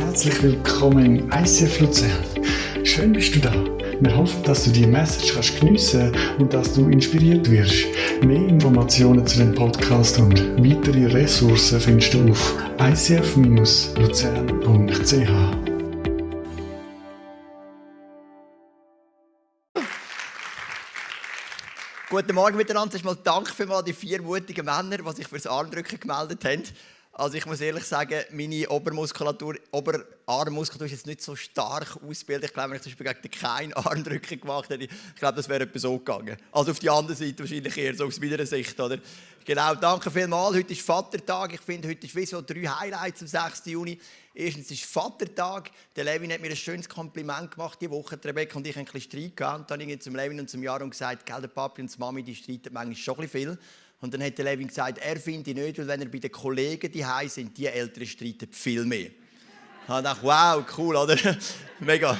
[0.00, 2.24] Herzlich willkommen im ICF Luzern.
[2.84, 3.52] Schön bist du da.
[4.00, 7.84] Wir hoffen, dass du die Message kannst geniessen und dass du inspiriert wirst.
[8.24, 14.00] Mehr Informationen zu dem Podcast und weitere Ressourcen findest du auf icf-luzern.ch.
[22.08, 22.94] Guten Morgen miteinander.
[22.94, 26.62] Erstmal Dank für mal die vier mutigen Männer, die sich fürs Armdrücken gemeldet haben.
[27.12, 32.50] Also ich muss ehrlich sagen, meine Obermuskulatur, Oberarmmuskulatur ist jetzt nicht so stark ausgebildet.
[32.50, 35.64] Ich glaube, wenn ich zum Beispiel gegen keinen Armdrücken gemacht hätte, ich glaube, das wäre
[35.64, 36.36] etwas so gegangen.
[36.52, 38.98] Also auf die andere Seite wahrscheinlich eher so aus meiner Sicht, oder?
[39.44, 40.54] Genau, danke vielmals.
[40.54, 41.54] Heute ist Vatertag.
[41.54, 43.66] Ich finde, heute ist wie so drei Highlights am 6.
[43.66, 43.98] Juni.
[44.32, 45.72] Erstens ist Vatertag.
[45.96, 48.20] Der Levin hat mir ein schönes Kompliment gemacht diese Woche.
[48.24, 49.60] Rebecca und ich haben ein bisschen Streit gehabt.
[49.62, 52.22] Und dann habe ich zum Levin und zum Jahr gesagt, der Papi und die Mami,
[52.22, 53.58] die streiten manchmal schon ein bisschen viel.
[54.00, 56.90] Und dann hat der Levin gesagt, er finde nicht, weil wenn er bei den Kollegen
[56.90, 59.10] die sind, die Eltern streiten viel mehr.
[59.82, 61.16] Ich gedacht, wow, cool, oder?
[61.80, 62.18] mega.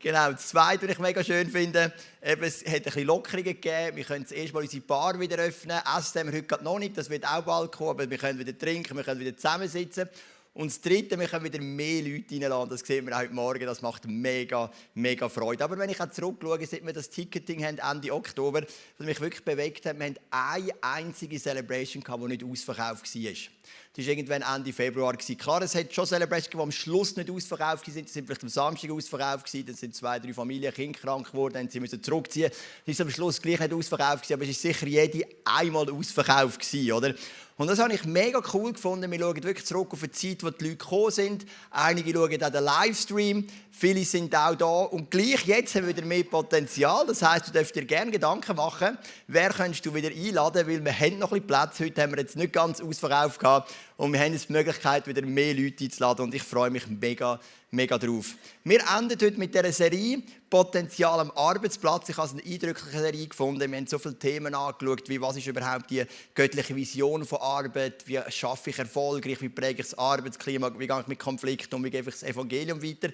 [0.00, 1.90] Genau, das Zweite, was ich mega schön finde,
[2.22, 3.96] eben, es hat ein bisschen Lockerungen gegeben.
[3.96, 5.78] Wir können das erste Mal unsere Bar wieder öffnen.
[5.96, 8.56] Essen haben wir heute noch nicht, das wird auch bald kommen, aber wir können wieder
[8.58, 10.08] trinken, wir können wieder zusammensitzen.
[10.56, 12.70] Und das Dritte, wir können wieder mehr Leute reinladen.
[12.70, 13.66] Das sehen wir heute Morgen.
[13.66, 15.64] Das macht mega, mega Freude.
[15.64, 18.62] Aber wenn ich auch zurückschaue, seit wir das Ticketing haben, Ende Oktober,
[18.96, 23.32] was mich wirklich bewegt hat, wir haben eine einzige Celebration gehabt, die nicht ausverkauft war.
[23.96, 25.16] Das war irgendwann Ende Februar.
[25.16, 28.04] Klar, es hat schon Celebrations die am Schluss nicht ausverkauft waren.
[28.04, 29.54] Die sind vielleicht am Samstag ausverkauft.
[29.54, 32.50] Dann sind zwei, drei Familien, Kinder krank geworden, dann sie müssen zurückziehen.
[32.50, 36.60] Das ist am Schluss gleich nicht ausverkauft aber es ist sicher jede einmal ausverkauft
[36.92, 37.14] oder?
[37.56, 39.08] Und das habe ich mega cool gefunden.
[39.12, 41.46] Wir schauen wirklich zurück auf eine Zeit, wo die Leute gekommen sind.
[41.70, 43.46] Einige schauen auch den Livestream.
[43.70, 44.66] Viele sind auch da.
[44.66, 47.06] Und gleich jetzt haben wir wieder mehr Potenzial.
[47.06, 48.98] Das heisst, du darfst dir gerne Gedanken machen,
[49.28, 51.78] wer könntest du wieder einladen, weil wir haben noch ein bisschen Platz.
[51.78, 53.72] Heute haben wir jetzt nicht ganz ausverkauft gehabt.
[53.96, 56.24] Und wir haben jetzt die Möglichkeit, wieder mehr Leute einzuladen.
[56.24, 57.38] Und ich freue mich mega,
[57.70, 58.34] mega drauf.
[58.64, 60.20] Wir enden heute mit dieser Serie
[60.50, 62.08] Potenzial am Arbeitsplatz.
[62.08, 63.70] Ich habe eine eindrückliche Serie gefunden.
[63.70, 66.04] Wir haben so viele Themen angeschaut, wie was ist überhaupt die
[66.34, 71.00] göttliche Vision von Arbeit, wie schaffe ich erfolgreich, wie präge ich das Arbeitsklima, wie gehe
[71.00, 73.10] ich mit Konflikten um, wie gebe ich das Evangelium weiter.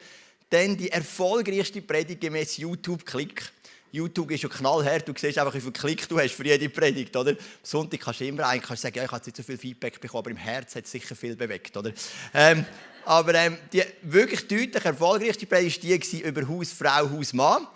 [0.49, 3.53] Dann die erfolgreichste Predigt gemäß YouTube-Klick.
[3.93, 7.17] YouTube ist ja knallhart, du siehst einfach, wie viel Klick du hast für jede Predigt,
[7.17, 7.31] oder?
[7.31, 10.01] Am Sonntag kannst du immer eigentlich kannst sagen, ja, ich habe nicht so viel Feedback
[10.01, 11.93] bekommen, aber im Herz hat es sicher viel bewegt, oder?
[12.33, 12.65] Ähm,
[13.05, 17.67] aber ähm, die wirklich deutlich erfolgreichste Predigt war die über Haus, Frau, Haus, Mann.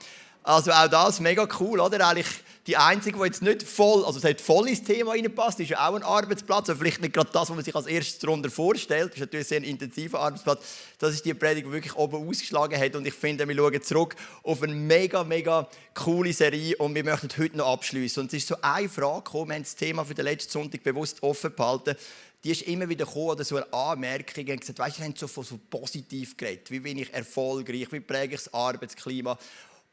[0.42, 2.06] Also auch das mega cool, oder?
[2.06, 2.28] Eigentlich
[2.66, 5.86] die einzige, die jetzt nicht voll, also es hat voll ins Thema reinpasst, ist ja
[5.86, 9.08] auch ein Arbeitsplatz, aber vielleicht nicht gerade das, was man sich als erstes darunter vorstellt.
[9.08, 10.64] Das ist natürlich sehr ein intensiver Arbeitsplatz.
[10.98, 14.16] Das ist die Predigt, die wirklich oben ausgeschlagen hat und ich finde, wir schauen zurück
[14.42, 18.22] auf eine mega, mega coole Serie und wir möchten heute noch abschließen.
[18.22, 20.82] Und es ist so eine Frage gekommen, wir haben das Thema für den letzten Sonntag
[20.82, 21.96] bewusst offen behalten
[22.44, 25.26] die ist immer wieder gekommen, oder so eine Anmerkung und gesagt, weißt wir haben so
[25.26, 29.38] so positiv geredet, wie bin ich erfolgreich, wie präge ich das Arbeitsklima.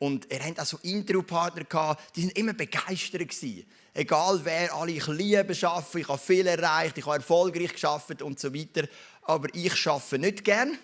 [0.01, 3.67] Und er hatte auch so Interviewpartner, die sind immer begeistert gewesen.
[3.94, 8.40] Egal wer, alle, ich liebe arbeiten, ich habe viel erreicht, ich habe erfolgreich geschafft und
[8.40, 8.88] so weiter.
[9.22, 10.75] Aber ich arbeite nicht gern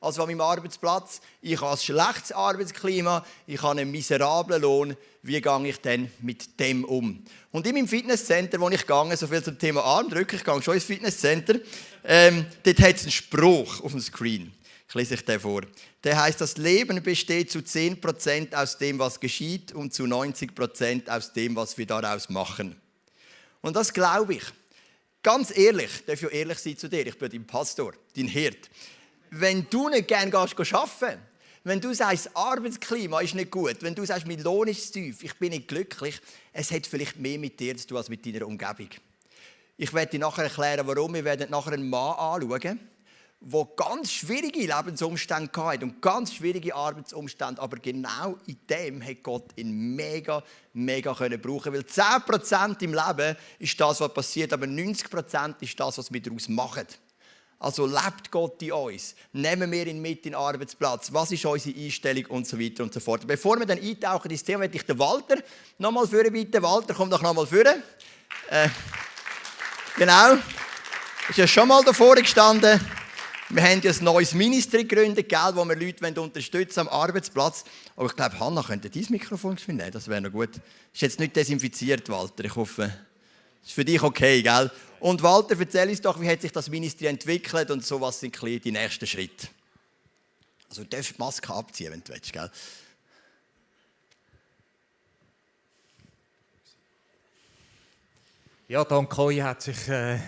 [0.00, 1.20] also an meinem Arbeitsplatz.
[1.40, 4.96] Ich habe ein schlechtes Arbeitsklima, ich habe einen miserablen Lohn.
[5.22, 7.24] Wie gehe ich denn mit dem um?
[7.50, 10.74] Und in meinem Fitnesscenter, wo ich gehe, so viel zum Thema Armdrücken, ich gehe schon
[10.74, 11.56] ins Fitnesscenter,
[12.04, 14.52] ähm, dort hat es einen Spruch auf dem Screen.
[14.92, 15.62] Ich lese euch den vor.
[16.04, 21.32] Der heißt, das Leben besteht zu 10% aus dem, was geschieht und zu 90% aus
[21.32, 22.78] dem, was wir daraus machen.
[23.62, 24.44] Und das glaube ich.
[25.22, 28.68] Ganz ehrlich, ich darf ja ehrlich sein zu dir, ich bin dein Pastor, dein Hirt.
[29.30, 31.22] Wenn du nicht gerne gehst, arbeiten
[31.64, 35.22] wenn du sagst, das Arbeitsklima ist nicht gut, wenn du sagst, mein Lohn ist tief,
[35.22, 36.20] ich bin nicht glücklich,
[36.52, 38.90] es hat vielleicht mehr mit dir zu tun als mit deiner Umgebung.
[39.78, 41.14] Ich werde dir nachher erklären, warum.
[41.14, 42.78] Wir werden nachher einen Mann anschauen,
[43.44, 47.60] der ganz schwierige Lebensumstände hatte und ganz schwierige Arbeitsumstände.
[47.60, 50.42] Aber genau in dem hat Gott ihn mega,
[50.72, 51.72] mega brauchen.
[51.72, 56.48] Weil 10% im Leben ist das, was passiert, aber 90% ist das, was wir daraus
[56.48, 56.86] machen.
[57.58, 59.14] Also lebt Gott in uns.
[59.32, 61.12] Nehmen wir ihn mit in den Arbeitsplatz.
[61.12, 63.26] Was ist unsere Einstellung und so weiter und so fort.
[63.26, 65.36] Bevor wir dann eintauchen ins Thema, möchte ich den Walter
[65.78, 66.62] nochmal führen bitten.
[66.62, 67.82] Walter, komm doch nochmal führen.
[68.50, 68.68] Äh,
[69.96, 70.34] genau.
[71.28, 72.80] Ist ja schon mal davor gestanden.
[73.54, 77.64] Wir haben ja ein neues Ministry gegründet, gell, wo wir Leute unterstützen am Arbeitsplatz.
[77.96, 79.90] Aber ich glaube, Hanna könnte dein Mikrofon nehmen.
[79.90, 80.56] Das wäre noch gut.
[80.90, 82.46] Ist jetzt nicht desinfiziert, Walter.
[82.46, 84.70] Ich hoffe, das ist für dich okay, gell?
[85.00, 88.40] Und Walter, erzähl uns doch, wie hat sich das Ministry entwickelt und so, was sind
[88.40, 89.48] die nächsten Schritte?
[90.70, 92.50] Also du darfst die Maske abziehen, wenn du willst, gell?
[98.68, 99.88] Ja, Don Koi hat sich...
[99.88, 100.20] Äh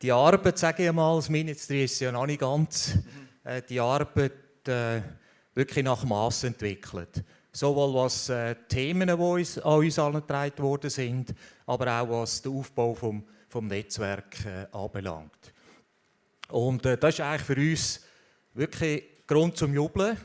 [0.00, 2.98] die Arbeit, sage ich mal, das Ministry ist ja noch nicht ganz,
[3.44, 5.00] äh, die Arbeit äh,
[5.54, 7.24] wirklich nach Maß entwickelt.
[7.52, 11.34] Sowohl was äh, Themen, die uns, an uns angetragen worden sind,
[11.66, 15.52] aber auch was den Aufbau vom, vom Netzwerk äh, anbelangt.
[16.48, 18.00] Und äh, das ist eigentlich für uns
[18.54, 20.16] wirklich Grund zum Jubeln,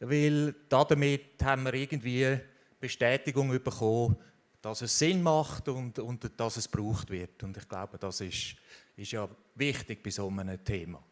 [0.00, 2.38] weil damit haben wir irgendwie
[2.80, 4.16] Bestätigung bekommen,
[4.60, 7.42] dass es Sinn macht und, und dass es gebraucht wird.
[7.42, 8.56] Und ich glaube, das ist,
[8.96, 11.02] ist ja wichtig bei so einem Thema.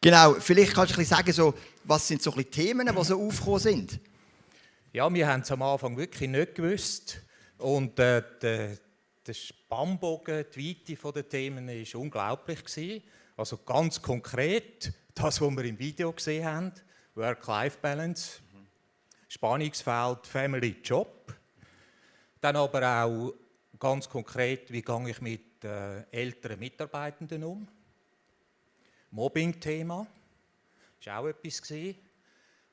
[0.00, 1.54] Genau, vielleicht kannst du ein sagen, so,
[1.84, 4.00] was sind so ein Themen, die so aufgekommen sind?
[4.92, 7.20] Ja, wir haben es am Anfang wirklich nicht gewusst.
[7.58, 8.78] Und äh, der,
[9.26, 12.64] der Spannbogen, die Weite der Themen war unglaublich.
[12.64, 13.02] Gewesen.
[13.36, 16.72] Also ganz konkret, das, was wir im Video gesehen haben,
[17.14, 18.40] Work-Life-Balance,
[19.28, 21.34] Spannungsfeld Family Job.
[22.40, 23.34] Dann aber auch
[23.78, 25.53] ganz konkret, wie gehe ich mit
[26.10, 27.68] älteren Mitarbeitenden um.
[29.10, 30.06] Mobbing-Thema,
[31.04, 31.62] war auch etwas.
[31.62, 31.98] Gewesen.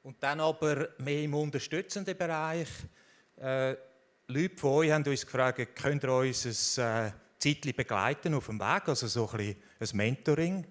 [0.04, 2.68] Und dann aber mehr im unterstützenden Bereich.
[3.38, 3.76] Äh,
[4.28, 8.60] Leute von euch haben uns gefragt, könnt ihr uns ein äh, Zeitchen begleiten auf dem
[8.60, 10.66] Weg, also so ein, ein Mentoring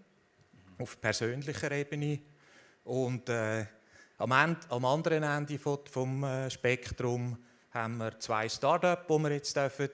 [0.78, 2.20] auf persönlicher Ebene.
[2.84, 3.66] Und äh,
[4.18, 7.38] am, Ende, am, anderen Ende vom, vom äh, Spektrum
[7.70, 9.90] haben wir zwei Startups, die wir jetzt dürfen,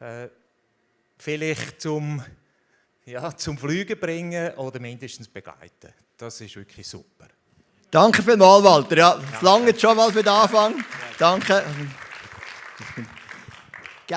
[0.00, 0.28] äh,
[1.22, 2.22] vielleicht zum,
[3.04, 5.92] ja, zum Fliegen bringen oder mindestens begleiten.
[6.16, 7.28] Das ist wirklich super.
[7.90, 8.96] Danke vielmals, Walter.
[8.96, 10.84] Ja, das lange schon mal für den Anfang.
[11.18, 11.64] Danke.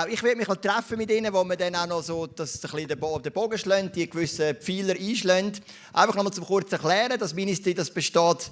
[0.10, 3.00] Ich werde mich treffen mit ihnen, wo wir dann auch noch so das, ein den
[3.00, 5.54] Bogen schlagen, die gewissen Pfeiler einschlagen.
[5.94, 8.52] Einfach noch mal zum kurz erklären, das Ministry das besteht...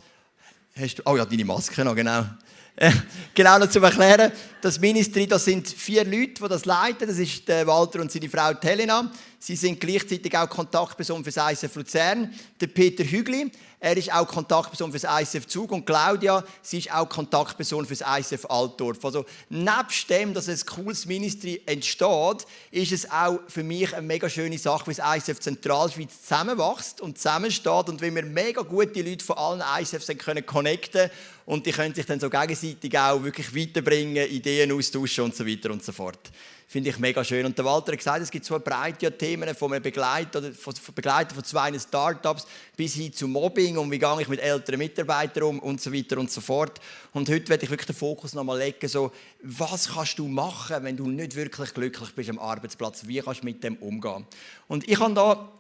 [0.76, 2.26] Hast du, oh ja, deine Maske noch, genau.
[2.76, 2.92] Äh,
[3.36, 4.32] genau noch zu erklären,
[4.62, 7.08] das Ministry, das sind vier Leute, die das leiten.
[7.08, 9.12] Das ist der Walter und seine Frau Helena.
[9.38, 12.34] Sie sind gleichzeitig auch Kontaktperson für das ISF Luzern.
[12.60, 13.52] Der Peter Hügli,
[13.84, 17.94] er ist auch Kontaktperson für das ISF Zug und Claudia, sie ist auch Kontaktperson für
[17.94, 19.04] das ISF Altdorf.
[19.04, 24.30] Also nebst dem, dass ein cooles Ministry entsteht, ist es auch für mich eine mega
[24.30, 29.26] schöne Sache, wie das ISF Zentralschweiz zusammenwächst und zusammensteht und wie wir mega gute Leute
[29.26, 31.10] von allen ISFs können connecten
[31.46, 35.72] und die können sich dann so gegenseitig auch wirklich weiterbringen, Ideen austauschen und so weiter
[35.72, 36.32] und so fort.
[36.74, 37.46] Finde ich mega schön.
[37.46, 40.74] Und der Walter hat gesagt, es gibt so breite Themen von einem Begleiter, oder von
[40.96, 45.44] Begleiter von zwei Startups bis hin zu Mobbing und wie gehe ich mit älteren Mitarbeitern
[45.44, 46.82] um und so weiter und so fort.
[47.14, 49.12] Und heute werde ich wirklich den Fokus nochmal legen, so,
[49.44, 53.06] was kannst du machen, wenn du nicht wirklich glücklich bist am Arbeitsplatz?
[53.06, 54.26] Wie kannst du mit dem umgehen?
[54.68, 55.52] Und ich habe da,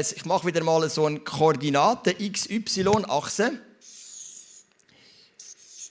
[0.00, 3.52] ich mache wieder mal so eine Koordinate XY-Achse.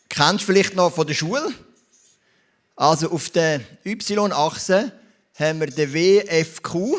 [0.10, 1.54] Kennst du vielleicht noch von der Schule?
[2.76, 4.92] Also auf der Y-Achse
[5.36, 6.76] haben wir den WFQ.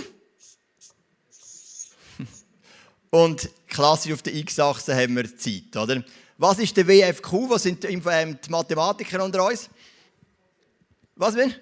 [3.11, 5.77] Und klassisch auf der X-Achse haben wir Zeit.
[5.77, 6.05] Oder?
[6.39, 7.33] Was ist der WFQ?
[7.49, 9.69] Was sind ähm, die Mathematiker unter uns?
[11.17, 11.55] Was bin?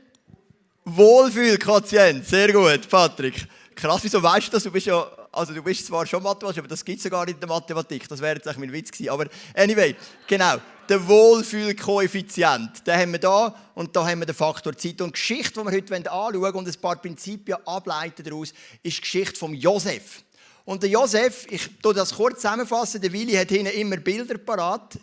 [0.85, 2.27] Wohlfühlquotient.
[2.27, 3.47] Sehr gut, Patrick.
[3.75, 4.63] Krass, wieso weißt du das?
[4.65, 7.39] Du bist ja, also du bist zwar schon Mathematiker, aber das gibt es sogar in
[7.39, 8.09] der Mathematik.
[8.09, 9.11] Das wäre jetzt eigentlich mein Witz gewesen.
[9.11, 10.59] Aber anyway, genau
[10.89, 12.87] der Wohlfühlkoeffizient.
[12.87, 15.01] Den haben wir da und da haben wir den Faktor Zeit.
[15.01, 18.53] Und die Geschichte, die wir heute anschauen und ein paar Prinzipien ableiten daraus,
[18.83, 20.23] ist die Geschichte von Josef.
[20.65, 24.99] Und der Josef, ich tue das kurz zusammenfassen, der Willi hat hinten immer Bilder parat.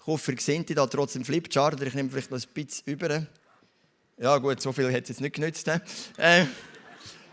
[0.00, 3.26] Ich hoffe, ihr seht da trotzdem Flipchart, oder ich nehme vielleicht noch ein bisschen über.
[4.18, 5.68] Ja gut, so viel hat es jetzt nicht genützt.
[6.16, 6.46] Äh,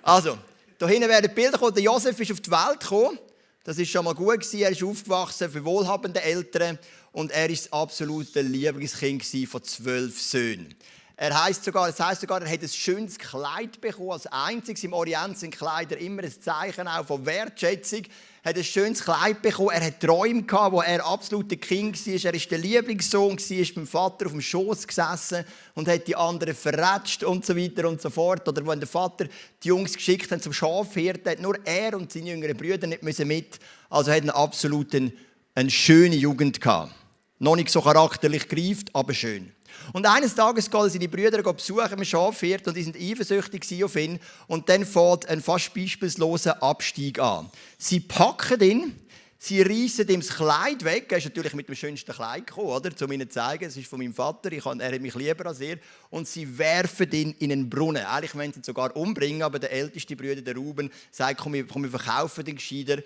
[0.03, 0.37] also,
[0.77, 1.73] da hinten werden Bilder kommen.
[1.73, 3.17] Der Josef ist auf die Welt gekommen.
[3.63, 4.59] Das ist schon mal gut gewesen.
[4.59, 6.77] Er ist aufgewachsen für wohlhabende Eltern
[7.17, 10.75] und er ist das absolute Lieblingskind von zwölf Söhnen.
[11.15, 14.11] Er heißt sogar, das heißt sogar, er hat ein schönes Kleid bekommen.
[14.11, 18.03] Als einziges im Orient sind Kleider immer ein Zeichen auch von Wertschätzung.
[18.43, 19.71] Er hat ein schönes Kleid bekommen.
[19.71, 22.13] Er hat Träume gehabt, wo er absolut der King war.
[22.13, 25.43] Er war der Lieblingssohn, ist beim Vater auf dem Schoß gesessen
[25.73, 28.47] und hat die anderen verratscht und so weiter und so fort.
[28.47, 29.25] Oder wenn der Vater
[29.63, 33.57] die Jungs geschickt hat zum Schafhirten, hat nur er und seine jüngeren Brüder nicht mit.
[33.89, 35.11] Also hat er absolut eine,
[35.55, 36.93] eine schöne Jugend gehabt.
[37.39, 39.51] Noch nicht so charakterlich greift, aber schön.
[39.93, 44.19] Und eines Tages gehen seine Brüder besuchen im Schafhirt und die sind eifersüchtig auf ihn.
[44.47, 47.49] Und dann fährt ein fast beispielsloser Abstieg an.
[47.77, 48.99] Sie packen ihn,
[49.37, 51.11] sie reißen ihm das Kleid weg.
[51.11, 52.89] Er ist natürlich mit dem schönsten Kleid gekommen, oder?
[53.01, 55.45] Um ihnen zu zeigen, es ist von meinem Vater, ich kann, er hat mich lieber
[55.45, 55.77] als er.
[56.09, 58.03] Und sie werfen ihn in einen Brunnen.
[58.03, 61.83] Eigentlich wollen sie ihn sogar umbringen, aber der älteste Bruder, der Ruben, sagt, komm, komm
[61.83, 63.01] wir verkaufen den gescheiter,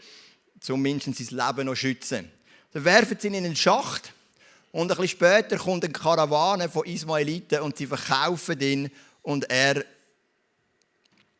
[0.69, 2.31] um mindestens sein Leben noch zu schützen.
[2.71, 4.13] Dann werfen sie ihn in einen Schacht
[4.71, 8.89] und ein bisschen später kommt eine Karawane von Ismaeliten und sie verkaufen ihn
[9.21, 9.83] und er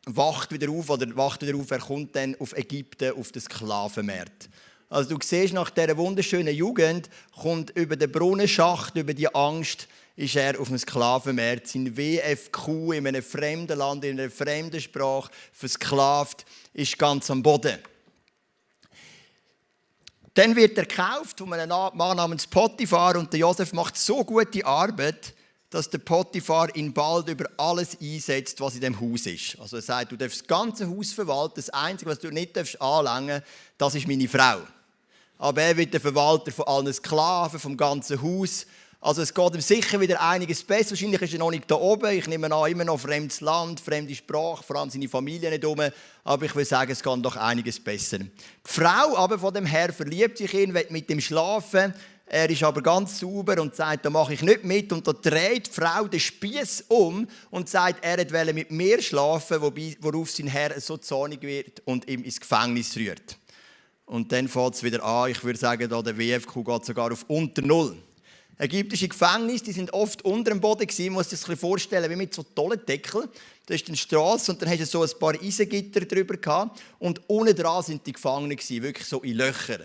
[0.06, 4.48] wacht wieder auf oder wacht wieder auf, er kommt dann auf Ägypten, auf den Sklavenmarkt.
[4.88, 7.08] Also du siehst, nach dieser wunderschönen Jugend
[7.40, 11.66] kommt über den Brunnenschacht, über die Angst, ist er auf dem Sklavenmarkt.
[11.66, 17.78] Sein WFQ in einem fremden Land, in einer fremden Sprache, versklavt, ist ganz am Boden.
[20.34, 24.64] Dann wird er gekauft von einem Mann namens Potiphar und der Josef macht so gute
[24.64, 25.34] Arbeit,
[25.68, 29.58] dass der Potiphar ihn bald über alles einsetzt, was in dem Haus ist.
[29.58, 32.80] Also er sagt, du darfst das ganze Haus verwalten, das Einzige, was du nicht darfst
[32.80, 33.42] anlangen,
[33.76, 34.60] das ist meine Frau.
[35.38, 38.66] Aber er wird der Verwalter von allen Sklaven, vom ganzen Haus.
[39.04, 40.90] Also es geht ihm sicher wieder einiges besser.
[40.90, 42.16] Wahrscheinlich ist er noch nicht da oben.
[42.16, 45.80] Ich nehme an, immer noch fremdes Land, fremde Sprache, vor allem seine Familie nicht um.
[46.22, 48.18] Aber ich will sagen, es geht doch einiges besser.
[48.18, 48.30] Die
[48.62, 51.92] Frau aber von dem Herr verliebt sich in, will mit ihm schlafen.
[52.26, 54.92] Er ist aber ganz sauber und sagt, da mache ich nicht mit.
[54.92, 59.60] Und da dreht die Frau den Spieß um und sagt, er will mit mir schlafen,
[59.60, 63.36] worauf sein Herr so zornig wird und ihm ins Gefängnis rührt.
[64.06, 65.32] Und dann fängt es wieder an.
[65.32, 67.96] Ich würde sagen, da der WFQ geht sogar auf unter Null.
[68.62, 71.06] Ägyptische Gefängnisse, die sind oft unter dem Boden gewesen.
[71.06, 73.28] Man muss sich das vorstellen, wie mit so tollen Deckeln.
[73.66, 76.80] Da ist eine Straße und dann hast du so ein paar Eisengitter drüber gehabt.
[77.00, 79.82] Und unten dran sind die Gefangenen gewesen, wirklich so in Löchern.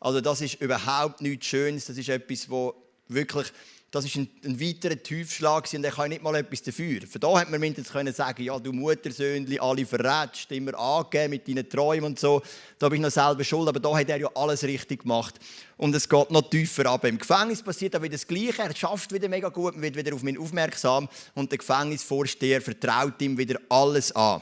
[0.00, 1.84] Also das ist überhaupt nichts Schönes.
[1.84, 2.74] Das ist etwas, wo
[3.08, 3.52] wirklich
[3.94, 7.02] das ist ein, ein weiterer Tiefschlag und er kann nicht mal etwas dafür.
[7.06, 11.46] Von da hätte man mindestens können sagen, ja, du Muttersöhnli, alle verrätst, immer angegeben mit
[11.46, 12.42] deinen Träumen und so.
[12.80, 15.36] Da bin ich noch selber schuld, aber da hat er ja alles richtig gemacht.
[15.76, 17.04] Und es geht noch tiefer ab.
[17.04, 18.62] Im Gefängnis passiert dann wieder das Gleiche.
[18.62, 23.38] Er schafft wieder mega gut, wird wieder auf mich aufmerksam und der Gefängnisvorsteher vertraut ihm
[23.38, 24.40] wieder alles an.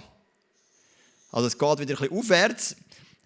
[1.30, 2.76] Also es geht wieder ein bisschen aufwärts.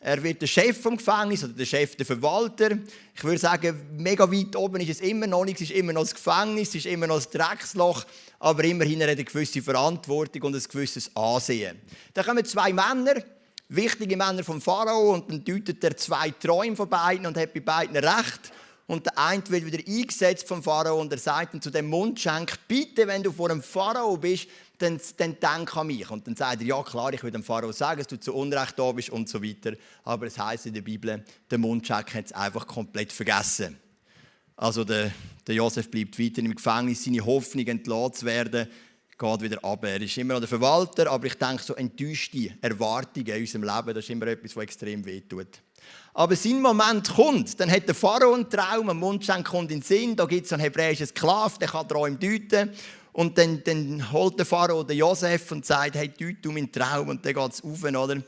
[0.00, 2.78] Er wird der Chef vom Gefängnis oder der Chef der Verwalter.
[3.14, 5.60] Ich würde sagen, mega weit oben ist es immer noch nicht.
[5.60, 8.04] Es ist immer noch das Gefängnis, es ist immer noch das Drecksloch,
[8.38, 11.80] aber immerhin hat er eine gewisse Verantwortung und ein gewisses Ansehen.
[12.12, 13.22] Dann kommen zwei Männer,
[13.68, 17.60] wichtige Männer vom Pharao, und dann deutet er zwei Träume von beiden und hat bei
[17.60, 18.52] beiden recht.
[18.86, 22.52] Und der eine wird wieder eingesetzt vom Pharao und er sagt dann zu dem Mundschenk,
[22.68, 24.46] bitte, wenn du vor dem Pharao bist,
[24.78, 26.10] dann, dann denk an mich.
[26.10, 28.78] Und dann sagt er, ja klar, ich will dem Pharao sagen, dass du zu Unrecht
[28.78, 29.72] da bist und so weiter.
[30.04, 33.78] Aber es heißt in der Bibel, der Mundschenk hat es einfach komplett vergessen.
[34.56, 35.12] Also der,
[35.46, 38.68] der Josef bleibt weiter im Gefängnis, seine Hoffnung entlassen zu werden,
[39.18, 39.84] geht wieder ab.
[39.84, 43.94] Er ist immer noch der Verwalter, aber ich denke, so enttäuschte Erwartungen in unserem Leben,
[43.94, 45.60] das ist immer etwas, was extrem wehtut.
[46.14, 49.82] Aber sein Moment kommt, dann hat der Pharao einen Traum, ein Mundschenk kommt in den
[49.82, 52.70] Sinn, da gibt es einen hebräischen Sklav, der kann Träume deuten.
[53.16, 57.08] Und dann, dann holt der Pharao den Josef und sagt, hey, deut du meinen Traum.
[57.08, 58.22] Und dann geht es auf, oder?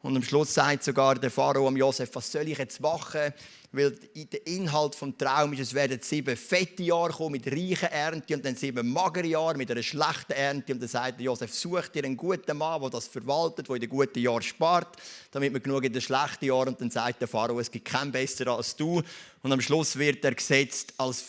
[0.00, 3.34] Und am Schluss sagt sogar der Pharao am Josef, was soll ich jetzt machen?
[3.70, 8.34] Weil der Inhalt des Traums ist, es werden sieben fette Jahre kommen mit reichen Ernte
[8.34, 10.72] und dann sieben magere Jahre mit einer schlechten Ernte.
[10.72, 13.82] Und dann sagt der Josef, such dir einen guten Mann, der das verwaltet, der in
[13.82, 14.96] den guten Jahren spart,
[15.32, 16.68] damit man genug in den schlechten Jahren.
[16.68, 19.02] Und dann sagt der Pharao, es gibt keinen besseren als du.
[19.42, 21.20] Und am Schluss wird er gesetzt als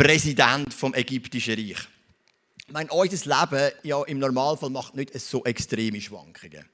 [0.00, 1.86] Vize-Präsident vom ägyptischen Reich.
[2.66, 6.64] Ich meine, unser Leben ja, im Normalfall macht nicht so extreme Schwankungen.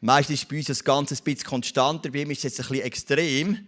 [0.00, 2.68] Meistens ist bei uns das Ganze ein bisschen konstanter, bei ihm ist es jetzt ein
[2.68, 3.66] bisschen extrem.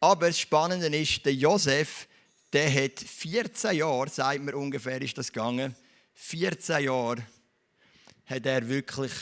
[0.00, 2.08] Aber das Spannende ist, der Josef,
[2.54, 5.76] der hat 14 Jahre, sagt man ungefähr, ist das gegangen.
[6.14, 7.22] 14 Jahre
[8.24, 9.12] hat er wirklich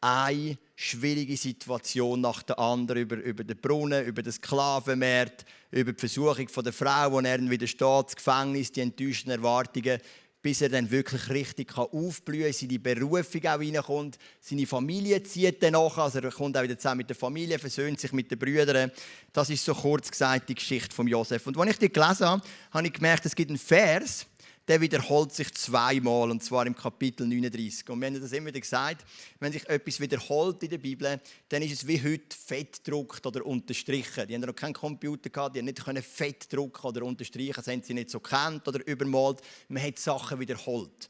[0.00, 5.98] eine schwierige Situation nach der anderen über, über den Brunnen, über den Sklavenmarkt, über die
[5.98, 9.98] Versuchung von der Frau, wo er dann widersteht, das Gefängnis, die enttäuschten Erwartungen
[10.46, 14.16] bis er dann wirklich richtig aufblühen kann, seine Berufung auch reinkommt.
[14.40, 17.98] Seine Familie zieht dann nach, also er kommt auch wieder zusammen mit der Familie, versöhnt
[17.98, 18.92] sich mit den Brüdern.
[19.32, 21.44] Das ist so kurz gesagt die Geschichte von Josef.
[21.48, 24.24] Und als ich die gelesen habe, habe ich gemerkt, es gibt einen Vers,
[24.68, 27.88] der wiederholt sich zweimal, und zwar im Kapitel 39.
[27.88, 29.04] Und wir haben das immer wieder gesagt,
[29.38, 34.26] wenn sich etwas wiederholt in der Bibel, dann ist es wie heute fettdruckt oder unterstrichen.
[34.26, 37.82] Die haben noch keinen Computer gehabt, die haben nicht fett drucken oder unterstreichen, das haben
[37.82, 39.40] sie nicht so kennt oder übermalt.
[39.68, 41.08] Man hat Sachen wiederholt.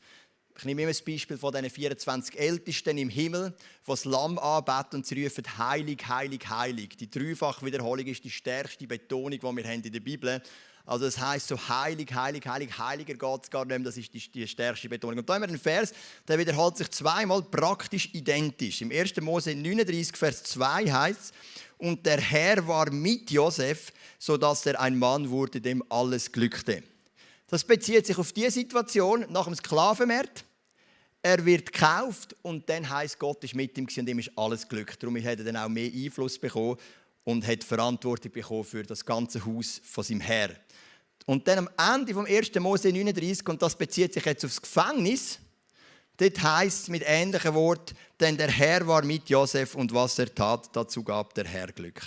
[0.58, 4.98] Ich nehme immer das Beispiel von diesen 24 Ältesten im Himmel, die das Lamm anbeten
[4.98, 6.96] und sie rufen Heilig, Heilig, Heilig.
[6.96, 10.42] Die dreifache Wiederholung ist die stärkste Betonung, die wir haben in der Bibel haben.
[10.86, 13.80] Also das heißt so heilig, heilig, heilig, heiliger es gar nicht mehr.
[13.80, 15.18] Das ist die, die stärkste Betonung.
[15.18, 15.92] Und da haben wir einen Vers,
[16.26, 18.82] der wiederholt sich zweimal praktisch identisch.
[18.82, 19.20] Im 1.
[19.20, 21.32] Mose 39, Vers 2 heißt es,
[21.78, 26.82] und der Herr war mit Josef, sodass er ein Mann wurde, dem alles glückte.
[27.48, 30.44] Das bezieht sich auf die Situation nach dem Sklavenmarkt.
[31.20, 34.98] Er wird gekauft und dann heißt Gott ist mit ihm und ihm ist alles Glück.
[34.98, 36.76] Darum hat er dann auch mehr Einfluss bekommen
[37.26, 40.50] und hat Verantwortung bekommen für das ganze Haus von seinem Herr.
[41.26, 42.54] Und dann am Ende vom 1.
[42.61, 45.40] Mose 39, und das bezieht sich jetzt aufs Gefängnis,
[46.18, 50.35] Dort heißt es mit ähnlichen Worten, denn der Herr war mit Josef und was er
[50.35, 52.00] tat, dazu gab der Herr Glück.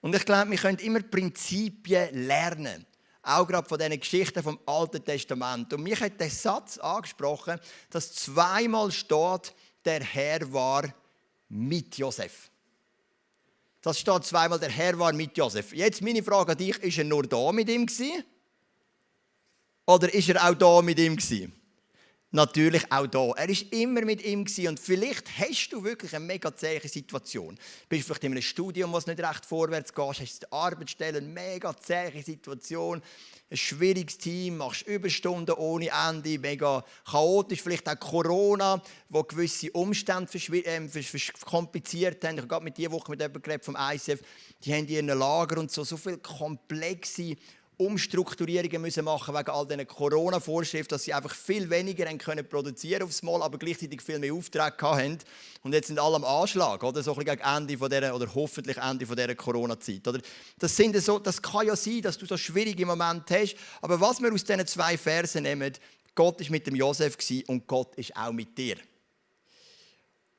[0.00, 2.86] Und ich glaube, wir können immer Prinzipien lernen.
[3.22, 5.72] Auch gerade von diesen Geschichten vom Alten Testament.
[5.72, 7.58] Und mich hat der Satz angesprochen,
[7.90, 9.52] dass zweimal steht,
[9.84, 10.84] der Herr war
[11.48, 12.50] mit Josef.
[13.86, 15.72] Das steht zweimal, der Herr war mit Josef.
[15.72, 18.24] Jetzt meine Frage an dich, ist er nur da mit ihm gewesen?
[19.86, 21.52] Oder ist er auch da mit ihm gewesen?
[22.30, 23.30] Natürlich auch da.
[23.36, 27.58] Er ist immer mit ihm und vielleicht hast du wirklich eine mega zähe Situation.
[27.88, 31.26] Bist vielleicht in einem Studium, wo es nicht recht vorwärts geht, hast die Arbeitsstelle, eine
[31.26, 33.02] mega zähe Situation,
[33.48, 40.28] ein schwieriges Team, machst Überstunden ohne Ende, mega chaotisch, vielleicht auch Corona, wo gewisse Umstände
[40.36, 40.88] äh,
[41.44, 42.34] kompliziert haben.
[42.34, 44.20] Ich habe gerade mit dieser Woche mit jemandem vom ICF,
[44.64, 47.36] die haben in ihren Lager und so, so viele komplexe
[47.78, 53.02] Umstrukturierungen müssen machen wegen all diesen Corona-Vorschriften, dass sie einfach viel weniger haben können produzieren
[53.02, 55.18] aufs Mal, aber gleichzeitig viel mehr Aufträge haben.
[55.62, 57.02] Und jetzt sind alle am Anschlag, oder?
[57.02, 60.20] So ein bisschen gegen Ende von dieser, oder hoffentlich Ende von dieser Corona-Zeit, oder?
[60.58, 64.20] Das, sind so, das kann ja sein, dass du so schwierige Momente hast, aber was
[64.22, 65.74] wir aus diesen zwei Versen nehmen,
[66.14, 68.76] Gott ist mit dem Josef und Gott ist auch mit dir.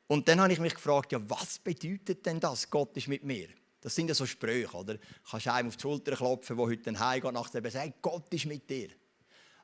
[0.08, 3.48] Und dann habe ich mich gefragt, ja, was bedeutet denn das, Gott ist mit mir?
[3.82, 4.96] Das sind ja so Sprüche, oder?
[4.96, 8.46] Du kannst einem auf die Schulter klopfen, der heute heimgeht, nach dem sagt, Gott ist
[8.46, 8.90] mit dir.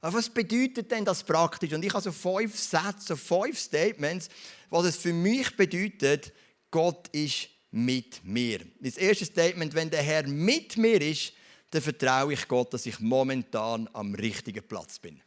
[0.01, 1.72] Aber was bedeutet denn das praktisch?
[1.72, 4.27] Und ich habe so fünf Sätze, so fünf Statements,
[4.70, 6.34] was es für mich bedeutet,
[6.70, 8.60] Gott ist mit mir.
[8.79, 11.34] Das erste Statement, wenn der Herr mit mir ist,
[11.70, 15.22] dann vertraue ich Gott, dass ich momentan am richtigen Platz bin.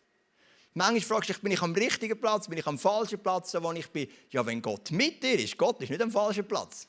[0.74, 3.72] Manchmal fragst du dich, bin ich am richtigen Platz, bin ich am falschen Platz, wo
[3.72, 4.08] ich bin?
[4.30, 6.86] Ja, wenn Gott mit dir ist, Gott ist nicht am falschen Platz.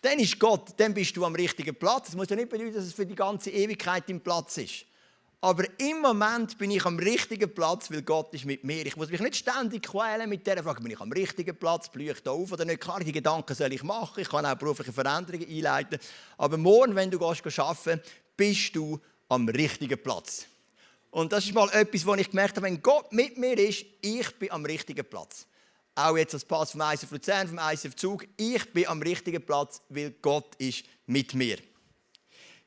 [0.00, 2.06] Dann ist Gott, dann bist du am richtigen Platz.
[2.06, 4.84] Das muss ja nicht bedeuten, dass es für die ganze Ewigkeit im Platz ist.
[5.40, 8.84] Aber im Moment bin ich am richtigen Platz, weil Gott ist mit mir.
[8.86, 12.12] Ich muss mich nicht ständig quälen mit der Frage, bin ich am richtigen Platz, blühe
[12.12, 12.80] ich da auf oder nicht.
[12.80, 16.00] Klar, die Gedanken soll ich machen, ich kann auch berufliche Veränderungen einleiten.
[16.38, 18.00] Aber morgen, wenn du gehst, arbeiten
[18.36, 20.46] bist du am richtigen Platz.
[21.10, 24.38] Und das ist mal etwas, wo ich gemerkt habe, wenn Gott mit mir ist, ich
[24.38, 25.47] bin am richtigen Platz
[25.98, 29.82] auch jetzt als Pass vom ICF Luzern, vom ICF Zug, ich bin am richtigen Platz,
[29.88, 31.58] weil Gott ist mit mir.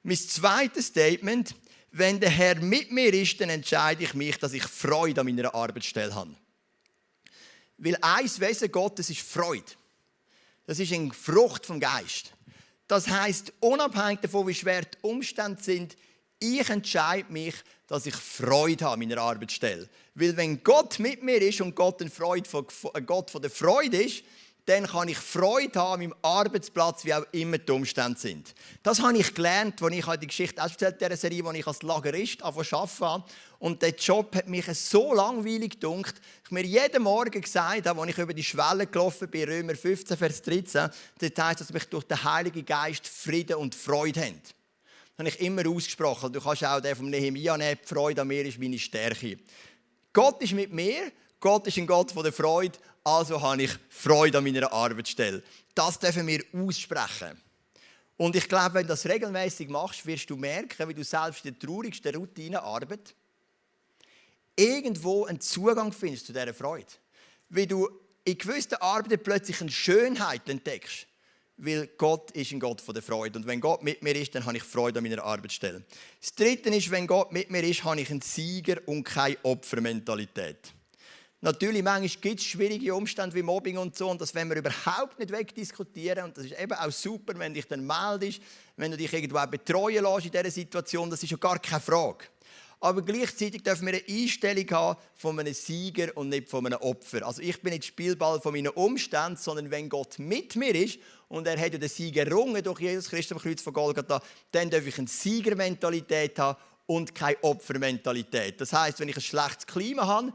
[0.03, 1.55] Mein zweites Statement,
[1.91, 5.53] wenn der Herr mit mir ist, dann entscheide ich mich, dass ich Freude an meiner
[5.53, 6.35] Arbeitsstelle habe.
[7.77, 9.63] Weil eins Wesen Gottes ist Freude.
[10.65, 12.33] Das ist eine Frucht vom Geist.
[12.87, 15.95] Das heißt, unabhängig davon, wie schwer die Umstände sind,
[16.39, 17.55] ich entscheide mich,
[17.91, 19.85] dass ich Freude habe an meiner Arbeitsstelle.
[20.15, 23.51] Weil wenn Gott mit mir ist und Gott ein, Freude von, ein Gott von der
[23.51, 24.23] Freude ist,
[24.63, 28.55] dann kann ich Freude haben meinem Arbeitsplatz, wie auch immer die Umstände sind.
[28.81, 32.41] Das habe ich gelernt, als ich die Geschichte erzählt dieser Serie, als ich als Lagerist
[32.43, 33.23] arbeiten habe.
[33.59, 36.13] Und der Job hat mich so langweilig gedunkt,
[36.45, 40.15] ich mir jeden Morgen gesagt habe, als ich über die Schwelle gelaufen bin, Römer 15,
[40.15, 44.41] Vers 13, das heißt, dass mich durch den Heiligen Geist Frieden und Freude haben
[45.21, 46.33] habe ich immer ausgesprochen.
[46.33, 49.37] Du kannst auch den vom Nehemiah nehmen, die Freude an mir ist meine Stärke.
[50.11, 54.39] Gott ist mit mir, Gott ist ein Gott von der Freude, also habe ich Freude
[54.39, 55.43] an meiner Arbeitsstelle.
[55.75, 57.39] Das dürfen wir aussprechen.
[58.17, 61.53] Und ich glaube, wenn du das regelmäßig machst, wirst du merken, wie du selbst in
[61.53, 63.15] der traurigsten Routinearbeit
[64.55, 66.85] irgendwo einen Zugang findest zu dieser Freude.
[67.49, 67.89] Wie du
[68.23, 71.07] in gewissen Arbeiten plötzlich eine Schönheit entdeckst
[71.61, 73.37] weil Gott ist ein Gott von der Freude.
[73.37, 75.83] Und wenn Gott mit mir ist, dann habe ich Freude an meiner Arbeitsstelle.
[76.19, 80.73] Das Dritte ist, wenn Gott mit mir ist, habe ich einen Sieger und keine Opfermentalität.
[81.43, 85.17] Natürlich, manchmal gibt es schwierige Umstände wie Mobbing und so, und das wollen wir überhaupt
[85.17, 86.25] nicht wegdiskutieren.
[86.25, 88.41] Und das ist eben auch super, wenn dich dann meldest,
[88.77, 92.25] wenn du dich irgendwo betreuen lässt in dieser Situation, das ist ja gar keine Frage
[92.81, 97.25] aber gleichzeitig dürfen wir eine Einstellung haben von einem Sieger und nicht von einem Opfer.
[97.25, 100.97] Also ich bin nicht Spielball von meinen Umständen, sondern wenn Gott mit mir ist
[101.29, 104.69] und er hat ja den Sieger errungen durch Jesus Christus am Kreuz von Golgatha, dann
[104.69, 108.59] darf ich eine Siegermentalität haben und keine Opfermentalität.
[108.59, 110.33] Das heißt, wenn ich ein schlechtes Klima habe,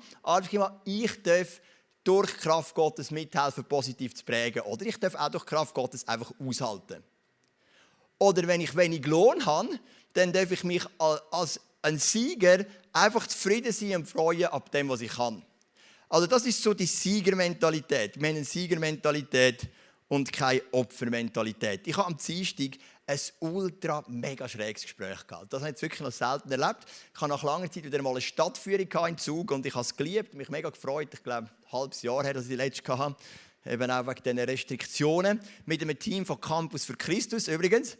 [0.84, 1.60] ich darf
[2.04, 4.62] durch Kraft Gottes mithelfen, positiv zu prägen.
[4.62, 7.02] Oder ich darf auch durch Kraft Gottes einfach aushalten.
[8.18, 9.80] Oder wenn ich wenig Lohn habe,
[10.12, 15.00] dann darf ich mich als ein Sieger einfach zufrieden sein und freuen ab dem, was
[15.00, 15.42] ich kann.
[16.08, 18.20] Also das ist so die Siegermentalität.
[18.20, 19.68] Wir haben eine Siegermentalität
[20.08, 21.86] und keine Opfermentalität.
[21.86, 22.70] Ich habe am Dienstag
[23.06, 25.52] ein ultra mega schräges Gespräch gehabt.
[25.52, 26.86] Das habe ich wirklich noch selten erlebt.
[27.14, 29.96] Ich habe nach langer Zeit wieder mal eine Stadtführung im Zug und ich habe es
[29.96, 31.08] geliebt, mich mega gefreut.
[31.12, 33.16] Ich glaube, ein halbes Jahr her, dass ich die letzte hatte.
[33.64, 35.40] Eben auch wegen diesen Restriktionen.
[35.66, 37.96] Mit einem Team von Campus für Christus übrigens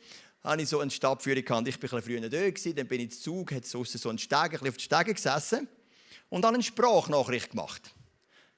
[0.47, 1.69] hatte ich so eine Stadtführung gehabt.
[1.69, 4.77] Ich war früher da, dann bin ich zu Zug, hatte so einen Steg, ein auf
[4.77, 5.69] den Stegen gesessen.
[6.29, 7.93] und habe eine Sprachnachricht gemacht.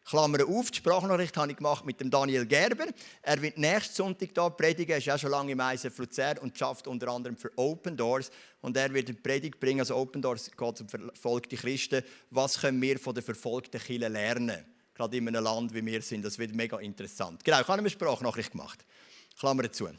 [0.05, 2.87] Klammer auf, die Sprachnachricht habe ich gemacht mit dem Daniel Gerber.
[3.20, 4.92] Er wird nächsten Sonntag hier predigen.
[4.92, 8.31] Er ist auch schon lange im ISF Luzern und schafft unter anderem für Open Doors.
[8.62, 9.81] Und er wird eine Predigt bringen.
[9.81, 12.03] Also Open Doors geht um verfolgte Christen.
[12.31, 14.64] Was können wir von den verfolgten Kirchen lernen?
[14.94, 16.24] Gerade in einem Land wie wir sind.
[16.24, 17.44] Das wird mega interessant.
[17.44, 18.83] Genau, ich habe eine Sprachnachricht gemacht.
[19.38, 19.90] Klammer zu.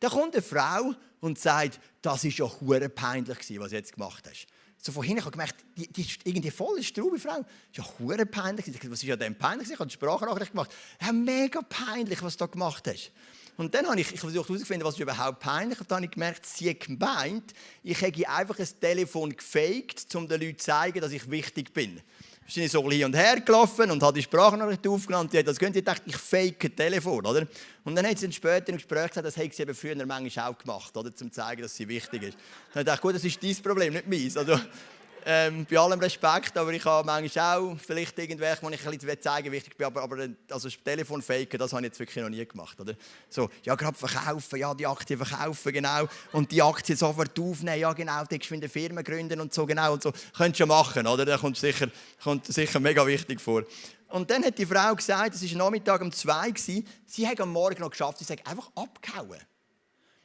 [0.00, 2.46] Da kommt eine Frau und sagt, das ist ja
[2.88, 4.46] peinlich was du jetzt gemacht hast
[4.82, 7.38] so von hinten, ich gemerkt, die, die ist irgendwie voll eine Straube Frau.
[7.38, 8.66] Das ist ja hure peinlich.
[8.66, 9.70] Ich dachte, was ist ja denn peinlich?
[9.70, 10.74] Ich habe die Sprachnachricht gemacht.
[11.00, 13.12] Ja, mega peinlich, was du da gemacht hast.
[13.58, 15.78] Und dann habe ich, ich versucht herauszufinden, was ist überhaupt peinlich.
[15.80, 20.26] Und dann habe ich gemerkt, sie hat gemeint, ich hätte einfach ein Telefon gefaked, um
[20.26, 22.00] den Leuten zu zeigen, dass ich wichtig bin
[22.54, 25.28] bin ich so hin und her gelaufen und habe die Sprachnachricht aufgenommen.
[25.30, 25.76] Die hat das gehört.
[25.76, 27.46] Ich dachte, ich fake Telefon, oder?
[27.84, 30.58] Und dann hat sie später im Gespräch gesagt, das hätte sie eben früher manchmal auch
[30.58, 31.08] gemacht, oder?
[31.08, 32.38] Um zu zeigen, dass sie wichtig ist.
[32.74, 34.36] Dann dachte ich, gut, das ist dein Problem, nicht meins.
[34.36, 34.58] Also,
[35.24, 39.20] ähm, bei allem Respekt, aber ich habe manchmal auch vielleicht irgendwelche, wo ich ein bisschen
[39.20, 42.30] zeigen wichtig bin, aber, aber also das Telefon faken, das habe ich jetzt wirklich noch
[42.30, 42.78] nie gemacht.
[42.80, 42.94] Oder?
[43.28, 47.92] So, ja, gerade verkaufen, ja, die Aktie verkaufen, genau, und die Aktie sofort aufnehmen, ja,
[47.92, 50.12] genau, die eine Firma gründen und so, genau, und so.
[50.36, 51.24] Könntest du machen, oder?
[51.24, 51.88] Das kommt sicher,
[52.22, 53.64] kommt sicher mega wichtig vor.
[54.08, 56.84] Und dann hat die Frau gesagt, es war Nachmittag um zwei, sie
[57.26, 59.38] hat am Morgen noch geschafft, sie hat einfach abgehauen.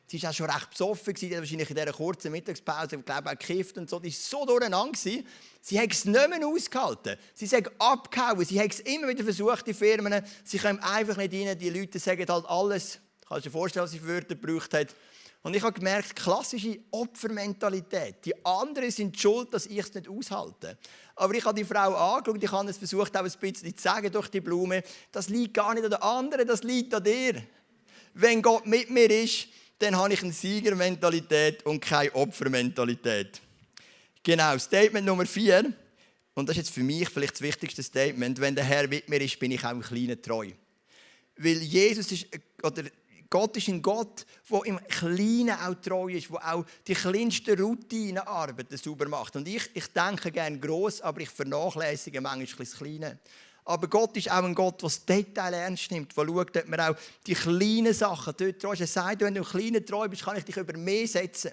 [0.07, 3.37] Sie war auch schon recht besoffen, gewesen, wahrscheinlich in dieser kurzen Mittagspause, ich glaube auch
[3.37, 3.99] gekifft und so.
[3.99, 4.97] Die war so durcheinander.
[4.97, 7.17] Sie hat es nicht mehr ausgehalten.
[7.33, 8.45] Sie sagt abgehauen.
[8.45, 10.23] Sie hat es immer wieder versucht, die Firmen.
[10.43, 11.57] Sie kommen einfach nicht rein.
[11.57, 12.99] Die Leute sagen halt alles.
[13.21, 14.95] Du kannst dir vorstellen, was sie für Wörter gebraucht hat.
[15.45, 18.25] Und ich habe gemerkt, klassische Opfermentalität.
[18.25, 20.77] Die anderen sind schuld, dass ich es nicht aushalte.
[21.15, 24.11] Aber ich habe die Frau angeschaut, ich habe es versucht, auch ein bisschen zu sagen
[24.11, 24.81] durch die Blume.
[25.11, 27.43] Das liegt gar nicht an den anderen, das liegt an dir.
[28.15, 29.47] Wenn Gott mit mir ist,
[29.79, 33.41] dann habe ich eine Siegermentalität und keine Opfermentalität.
[34.23, 35.73] Genau, Statement Nummer vier.
[36.33, 38.39] Und das ist jetzt für mich vielleicht das wichtigste Statement.
[38.39, 40.51] Wenn der Herr mit mir ist, bin ich auch im Kleinen treu.
[41.37, 42.27] Weil Jesus ist,
[42.63, 42.83] oder
[43.29, 48.77] Gott ist ein Gott, der im Kleinen auch treu ist, der auch die kleinsten Routinenarbeiten
[48.77, 49.35] sauber macht.
[49.35, 53.19] Und ich, ich denke gerne gross, aber ich vernachlässige manchmal das Kleine.
[53.65, 56.79] Aber Gott ist auch ein Gott, der das Detail ernst nimmt, der schaut, dass man
[56.79, 58.81] auch die kleinen Sachen dort treu ist.
[58.81, 61.51] Er sagt, wenn du im Kleinen treu bist, kann ich dich über mehr setzen.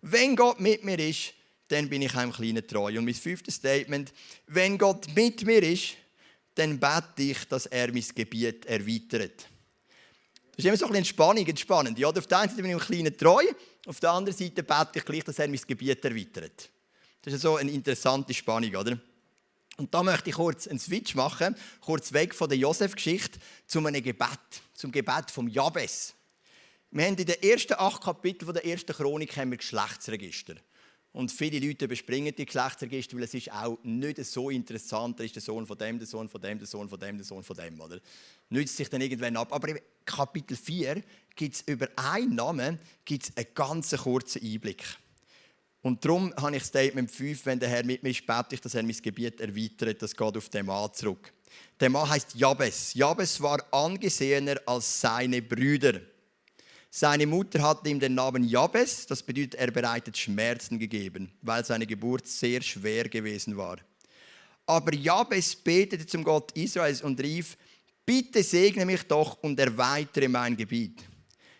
[0.00, 1.34] Wenn Gott mit mir ist,
[1.68, 2.98] dann bin ich auch im Kleinen treu.
[2.98, 4.12] Und mein fünftes Statement,
[4.46, 5.94] wenn Gott mit mir ist,
[6.54, 9.46] dann bete ich, dass er mein Gebiet erweitert.
[10.56, 11.98] Das ist immer so ein bisschen Spannung, entspannend.
[11.98, 13.44] Ja, auf der einen Seite bin ich im Kleinen treu,
[13.86, 16.70] auf der anderen Seite bete ich gleich, dass er mein Gebiet erweitert.
[17.22, 18.98] Das ist so eine interessante Spannung, oder?
[19.76, 24.02] Und da möchte ich kurz einen Switch machen, kurz weg von der Josef-Geschichte zu einem
[24.02, 24.38] Gebet,
[24.74, 26.14] zum Gebet vom Jabes.
[26.90, 30.56] Wir haben in den ersten acht Kapiteln der ersten Chronik haben wir Geschlechtsregister.
[31.12, 35.18] Und viele Leute überspringen die Geschlechtsregister, weil es ist auch nicht so interessant.
[35.18, 37.24] Da ist der Sohn von dem, der Sohn von dem, der Sohn von dem, der
[37.24, 37.80] Sohn von dem.
[37.80, 37.98] Oder?
[38.48, 39.52] Nützt sich dann irgendwann ab.
[39.52, 41.02] Aber in Kapitel 4
[41.34, 44.84] gibt es über einen Namen gibt's einen ganz kurzen Einblick.
[45.82, 48.74] Und darum habe ich Statement 5, wenn der Herr mit mir ist, bete ich, dass
[48.74, 50.00] er mein Gebiet erweitert.
[50.00, 51.32] Das geht auf den Mann zurück.
[51.80, 52.94] Der Mann heißt Jabes.
[52.94, 56.00] Jabes war angesehener als seine Brüder.
[56.88, 61.86] Seine Mutter hatte ihm den Namen Jabes, das bedeutet, er bereitet Schmerzen gegeben, weil seine
[61.86, 63.78] Geburt sehr schwer gewesen war.
[64.66, 67.56] Aber Jabes betete zum Gott Israels und rief:
[68.04, 71.02] Bitte segne mich doch und erweitere mein Gebiet.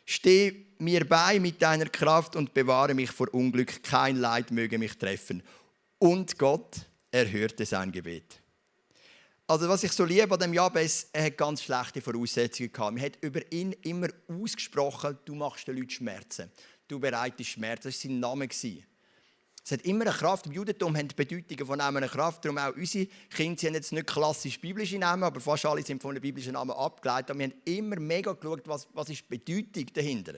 [0.05, 3.83] Steh mir bei mit deiner Kraft und bewahre mich vor Unglück.
[3.83, 5.43] Kein Leid möge mich treffen.
[5.99, 8.41] Und Gott erhörte sein Gebet.
[9.47, 12.95] Also was ich so liebe an dem Jabes, er hat ganz schlechte Voraussetzungen gehabt.
[12.95, 16.51] Man hat über ihn immer ausgesprochen, du machst den Leuten Schmerzen.
[16.89, 17.89] Du bereitest Schmerzen.
[17.89, 18.49] Das war sein Name.
[19.65, 20.47] Es hat immer eine Kraft.
[20.47, 22.45] Im Judentum haben die Bedeutungen von Namen eine Kraft.
[22.45, 26.03] Darum auch unsere Kinder sie haben jetzt nicht klassisch biblische Namen, aber fast alle sind
[26.03, 27.31] von einem biblischen Namen abgeleitet.
[27.31, 30.35] Aber wir haben immer mega geschaut, was, was ist die Bedeutung dahinter.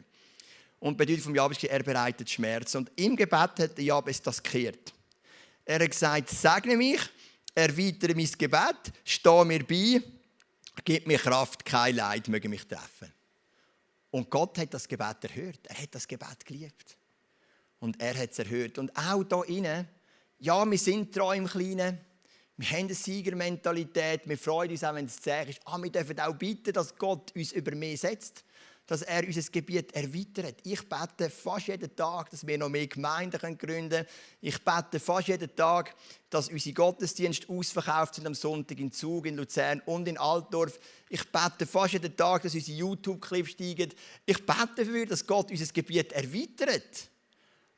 [0.80, 2.74] Und die Bedeutung vom Jabes ist, er bereitet Schmerz.
[2.74, 4.92] Und im Gebet hat Jabes das gekehrt.
[5.64, 7.00] Er hat gesagt, segne mich,
[7.54, 10.02] erweitere mein Gebet, stehe mir bei,
[10.84, 13.12] gib mir Kraft, kein Leid möge mich treffen.
[14.10, 15.60] Und Gott hat das Gebet erhört.
[15.64, 16.96] Er hat das Gebet geliebt.
[17.80, 18.78] Und er hat es erhört.
[18.78, 19.88] Und auch hier innen,
[20.38, 21.98] ja, wir sind treu im Kleinen.
[22.56, 24.28] Wir haben eine Siegermentalität.
[24.28, 25.60] Wir freuen uns auch, wenn es zäh ist.
[25.64, 28.44] Ah, wir dürfen auch bitten, dass Gott uns über mehr setzt
[28.86, 30.56] dass er unser Gebiet erweitert.
[30.62, 34.06] Ich bete fast jeden Tag, dass wir noch mehr Gemeinden gründen können.
[34.40, 35.94] Ich bete fast jeden Tag,
[36.28, 40.78] dass unsere Gottesdienste ausverkauft sind am Sonntag in Zug, in Luzern und in Altdorf.
[41.08, 43.90] Ich bete fast jeden Tag, dass unsere YouTube-Clips steigen.
[44.26, 47.08] Ich bete dafür, dass Gott unser Gebiet erweitert.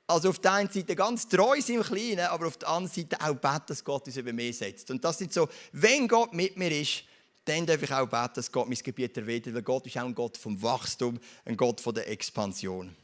[0.09, 3.21] Also auf der einen Seite ganz treu sind im Kleinen, aber auf der anderen Seite
[3.21, 4.91] auch beten, dass Gott uns über mehr setzt.
[4.91, 7.05] Und das sind so, wenn Gott mit mir ist,
[7.47, 10.15] dann darf ich auch beten, dass Gott mein Gebiet erweitert, weil Gott ist auch ein
[10.15, 12.95] Gott vom Wachstum, ein Gott von der Expansion.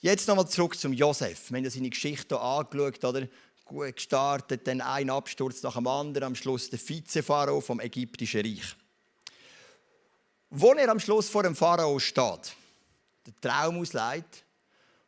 [0.00, 1.50] Jetzt nochmal zurück zum Josef.
[1.50, 3.26] Wir haben seine Geschichte hier angeschaut, oder?
[3.64, 8.76] Gut gestartet, dann ein Absturz nach dem anderen, am Schluss der Vizepharao vom ägyptischen Reich.
[10.50, 12.54] Wo er am Schluss vor dem Pharao steht,
[13.26, 14.44] den Traum ausleitet,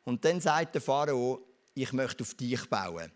[0.05, 1.41] und dann sagt der Pharao,
[1.75, 3.11] ich möchte auf dich bauen.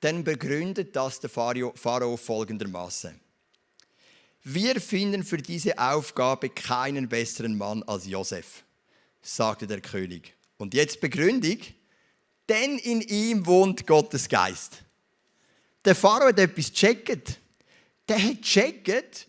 [0.00, 3.20] Dann begründet das der Pharao folgendermaßen:
[4.50, 8.64] Wir finden für diese Aufgabe keinen besseren Mann als Josef,
[9.20, 10.34] sagte der König.
[10.56, 11.58] Und jetzt Begründung:
[12.48, 14.84] Denn in ihm wohnt Gottes Geist.
[15.84, 17.38] Der Pharao hat etwas gecheckt.
[18.08, 19.26] Der hat gecheckt,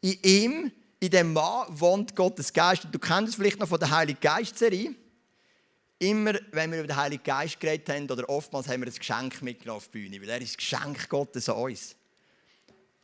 [0.00, 2.86] in ihm, in dem Mann wohnt Gottes Geist.
[2.90, 4.94] du kennst es vielleicht noch von der Heiligen Geist-Serie
[5.98, 9.42] immer, wenn wir über den Heiligen Geist geredet haben, oder oftmals haben wir ein Geschenk
[9.42, 11.94] mitgenommen auf die Bühne, weil er ist das Geschenk Gottes an uns.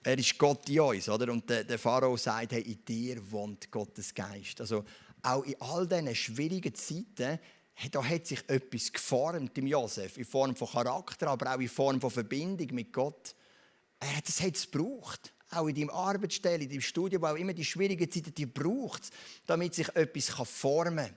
[0.09, 1.31] Er ist Gott in uns, oder?
[1.31, 4.59] Und der, der Pharao sagt, hey, in dir wohnt Gottes Geist.
[4.59, 4.83] Also
[5.21, 7.39] auch in all diesen schwierigen Zeiten,
[7.75, 11.69] hey, da hat sich etwas geformt im Josef, in Form von Charakter, aber auch in
[11.69, 13.35] Form von Verbindung mit Gott.
[14.01, 15.35] Er hat es gebraucht.
[15.51, 19.11] Auch in deinem Arbeitsstelle, in deinem Studium, auch immer die schwierigen Zeiten, die braucht es,
[19.45, 21.17] damit sich etwas formen kann.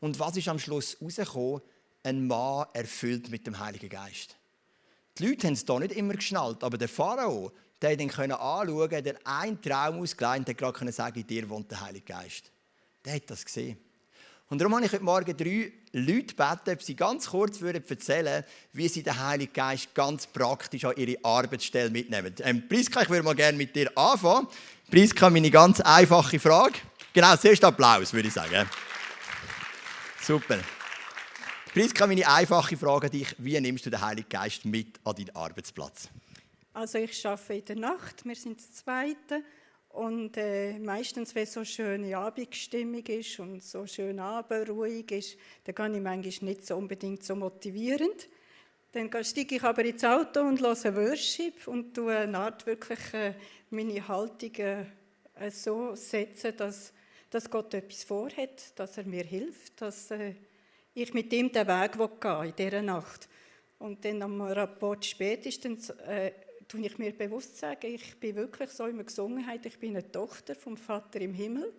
[0.00, 1.60] Und was ist am Schluss rausgekommen?
[2.04, 4.38] Ein Mann erfüllt mit dem Heiligen Geist.
[5.18, 8.30] Die Leute haben es hier nicht immer geschnallt, aber der Pharao, der ihn anschauen
[8.66, 12.50] konnte, der einen Traum ausgelegt und gerade können sagen, in dir wohnt der Heilige Geist.
[13.04, 13.78] Der hat das gesehen.
[14.50, 18.44] Und darum habe ich heute Morgen drei Leute gebeten, ob sie ganz kurz erzählen würden,
[18.72, 22.34] wie sie den Heiligen Geist ganz praktisch an ihre Arbeitsstelle mitnehmen.
[22.40, 24.48] Ähm, Priska, ich würde mal gerne mit dir anfangen.
[24.90, 26.74] Priska, meine ganz einfache Frage.
[27.12, 28.68] Genau, zuerst Applaus, würde ich sagen.
[30.20, 30.58] Super.
[31.72, 33.28] Priska, meine einfache Frage an dich.
[33.38, 36.08] Wie nimmst du den Heiligen Geist mit an deinen Arbeitsplatz?
[36.80, 39.44] Also ich arbeite in der Nacht, wir sind das Zweite.
[39.90, 45.94] Und äh, meistens, wenn so schöne Abendstimmung ist und so schön abendruhig ist, dann kann
[45.94, 48.30] ich manchmal nicht so unbedingt so motivierend.
[48.92, 53.34] Dann steige ich aber ins Auto und höre Worship und tue eine Art wirklich äh,
[53.68, 56.94] meine Haltung äh, so setzen, dass
[57.28, 60.34] dass Gott etwas vorhat, dass er mir hilft, dass äh,
[60.94, 63.28] ich mit ihm den Weg gehen in dieser Nacht.
[63.78, 65.90] Und dann am Rapport spätestens
[66.70, 70.10] tue ich mir bewusst sagen, ich bin wirklich so, man gesungen hat, ich bin eine
[70.10, 71.72] Tochter vom Vater im Himmel.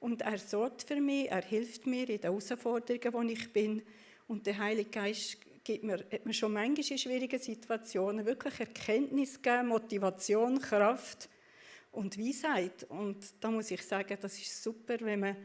[0.00, 3.82] Und er sorgt für mich, er hilft mir in den Herausforderungen, wo ich bin.
[4.26, 9.40] Und der Heilige Geist gibt mir, hat mir schon manchmal in schwierigen Situationen wirklich Erkenntnis
[9.40, 11.28] gegeben, Motivation, Kraft
[11.92, 12.84] und Weisheit.
[12.88, 15.36] Und da muss ich sagen, das ist super, wenn man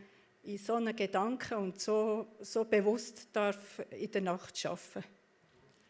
[0.44, 5.04] in so einen Gedanken und so, so bewusst darf in der Nacht arbeiten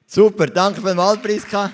[0.08, 1.72] Super, danke vielmals, Priska.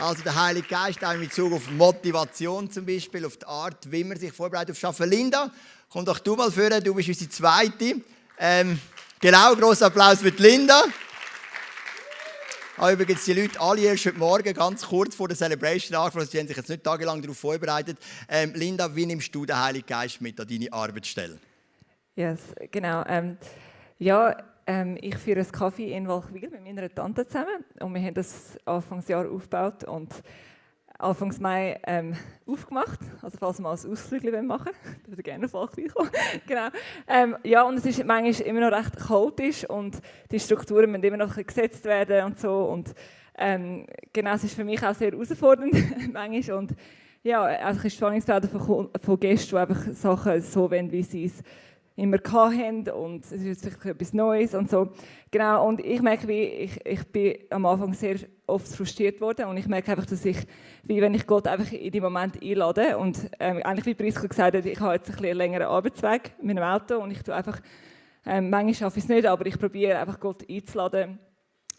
[0.00, 4.02] Also der Heilige Geist auch in Bezug auf Motivation zum Beispiel, auf die Art, wie
[4.02, 5.10] man sich vorbereitet auf Arbeiten.
[5.10, 5.50] Linda,
[5.88, 8.00] komm doch du mal vor, du bist unsere Zweite.
[8.38, 8.80] Ähm,
[9.20, 10.84] genau, großer Applaus für die Linda
[12.80, 16.26] habe übrigens die Leute alle erst heute Morgen ganz kurz vor der Celebration angefangen.
[16.26, 17.98] Sie haben sich jetzt nicht tagelang darauf vorbereitet.
[18.26, 21.38] Ähm, Linda, wie nimmst du den Heiligen Geist mit an deine Arbeitsstelle?
[22.16, 23.04] Yes, genau.
[23.06, 23.36] Ähm,
[23.98, 24.34] ja,
[24.66, 28.58] ähm, ich führe einen Kaffee in Walchwil mit meiner Tante zusammen und wir haben das
[28.64, 30.22] Anfangsjahr aufgebaut und
[31.00, 32.14] Anfangs Mai ähm,
[32.46, 33.00] aufgemacht.
[33.22, 36.10] Also falls wir mal ein Ausflug machen wollen, würde gerne auf Walchwil kommen.
[36.46, 36.68] genau.
[37.08, 39.98] Ähm, ja, und es ist manchmal immer noch recht chaotisch und
[40.30, 42.64] die Strukturen müssen immer noch gesetzt werden und so.
[42.64, 42.94] Und
[43.38, 45.74] ähm, genau, es ist für mich auch sehr herausfordernd
[46.12, 46.58] manchmal.
[46.58, 46.74] Und
[47.22, 51.42] ja, also ich Spannungsfelder von, von Gästen, die einfach Sachen so wollen, wie sie es
[51.96, 54.88] immer hatten und es ist jetzt vielleicht etwas Neues und so.
[55.30, 59.56] Genau, und ich merke, wie ich, ich bin am Anfang sehr oft frustriert worden und
[59.56, 60.38] ich merke einfach, dass ich,
[60.84, 64.56] wie wenn ich Gott einfach in die Moment einlade und ähm, eigentlich wie Priska gesagt
[64.56, 67.60] hat, ich habe jetzt ein bisschen längeren Arbeitsweg mit dem Auto und ich tue einfach,
[68.26, 71.18] ähm, manchmal schaffe ich es nicht, aber ich probiere einfach Gott einzuladen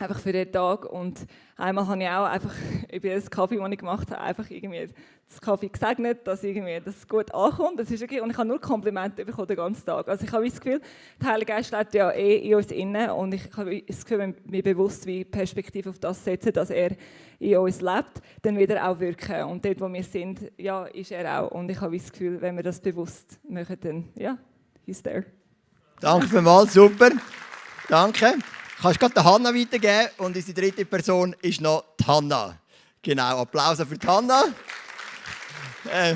[0.02, 0.86] einfach für den Tag.
[0.86, 1.26] Und
[1.58, 2.54] einmal habe ich auch einfach
[2.92, 4.90] über das Kaffee, das ich gemacht habe, einfach irgendwie
[5.28, 7.80] das Kaffee gesegnet, dass irgendwie das gut ankommt.
[7.80, 8.20] Das ist okay.
[8.20, 10.08] Und ich habe nur Komplimente bekommen den ganzen Tag.
[10.08, 10.82] Also ich habe das Gefühl,
[11.22, 14.36] der Heilige Geist lebt ja eh in uns innen und ich habe das Gefühl, wenn
[14.44, 16.92] wir bewusst wie Perspektive auf das setzen, dass er
[17.40, 19.44] in uns lebt, dann wird er auch wirken.
[19.46, 21.52] Und dort, wo wir sind, ja, ist er auch.
[21.52, 24.38] Und ich habe das Gefühl, wenn wir das bewusst machen, dann, ja,
[24.86, 25.26] he's there.
[26.02, 27.12] Danke vielmals, super.
[27.88, 28.36] Danke.
[28.82, 32.58] Kannst gerade Hanna weitergeben und unsere dritte Person ist noch die Hanna.
[33.04, 34.46] Genau, Applaus für die Hanna.
[35.86, 36.16] Äh,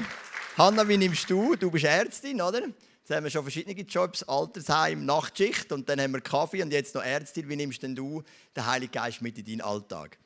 [0.58, 1.56] Hanna, wie nimmst du?
[1.56, 2.62] Du bist Ärztin, oder?
[2.62, 6.96] Jetzt haben wir schon verschiedene Jobs, Altersheim, Nachtschicht und dann haben wir Kaffee und jetzt
[6.96, 7.48] noch Ärztin.
[7.48, 8.24] Wie nimmst denn du
[8.56, 10.18] den Heiligen Geist mit in deinen Alltag?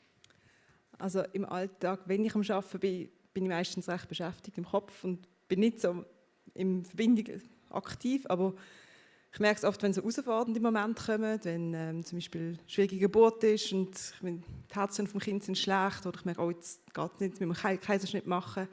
[0.97, 5.04] Also im Alltag, wenn ich am Arbeiten bin, bin ich meistens recht beschäftigt im Kopf
[5.04, 6.06] und bin nicht so
[6.54, 8.54] in Verbindung aktiv, aber
[9.31, 13.43] ich merke es oft, wenn so herausfordernde Momente kommen, wenn ähm, zum Beispiel schwierige Geburt
[13.43, 17.19] ist und die Herzen vom Kind sind schlecht oder ich merke, oh, jetzt geht es
[17.19, 18.67] nicht, wir müssen Kaiserschnitt machen.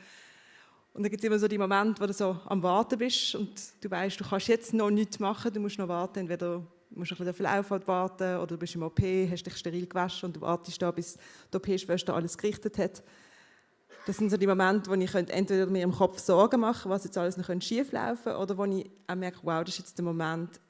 [0.94, 3.50] Und dann gibt es immer so die Momente, wo du so am Warten bist und
[3.82, 7.16] du weißt, du kannst jetzt noch nichts machen, du musst noch warten, entweder musst du
[7.16, 10.40] ein bisschen auf warten oder du bist im OP, hast dich steril gewaschen und du
[10.40, 11.18] wartest da, bis
[11.52, 13.02] die OP-Schwester alles gerichtet hat.
[14.04, 17.18] Das sind so die Momente, wo ich entweder mir im Kopf Sorgen machen was jetzt
[17.18, 20.04] alles noch schief laufen könnte, oder wo ich auch merke, wow, das ist jetzt der
[20.04, 20.60] Moment,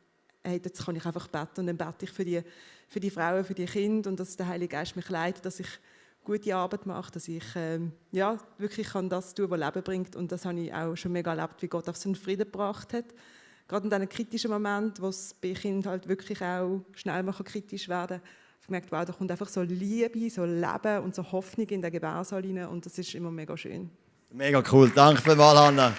[0.43, 2.43] hey, jetzt kann ich einfach beten und dann bete ich für die,
[2.89, 5.69] für die Frauen, für die Kinder und dass der Heilige Geist mich leitet, dass ich
[6.25, 10.33] gute Arbeit mache, dass ich ähm, ja, wirklich kann das tun, was Leben bringt und
[10.33, 13.07] das habe ich auch schon mega erlebt, wie Gott auf so einen Frieden gebracht hat.
[13.69, 17.89] Gerade in diesen kritischen Momenten, wo es bei Kindern halt wirklich auch schnell mal kritisch
[17.89, 18.29] werden kann,
[18.67, 22.43] gemerkt, wow, da kommt einfach so Liebe, so Leben und so Hoffnung in den Gebärsaal
[22.43, 23.91] rein und das ist immer mega schön.
[24.31, 25.95] Mega cool, danke vielmals, Hanna.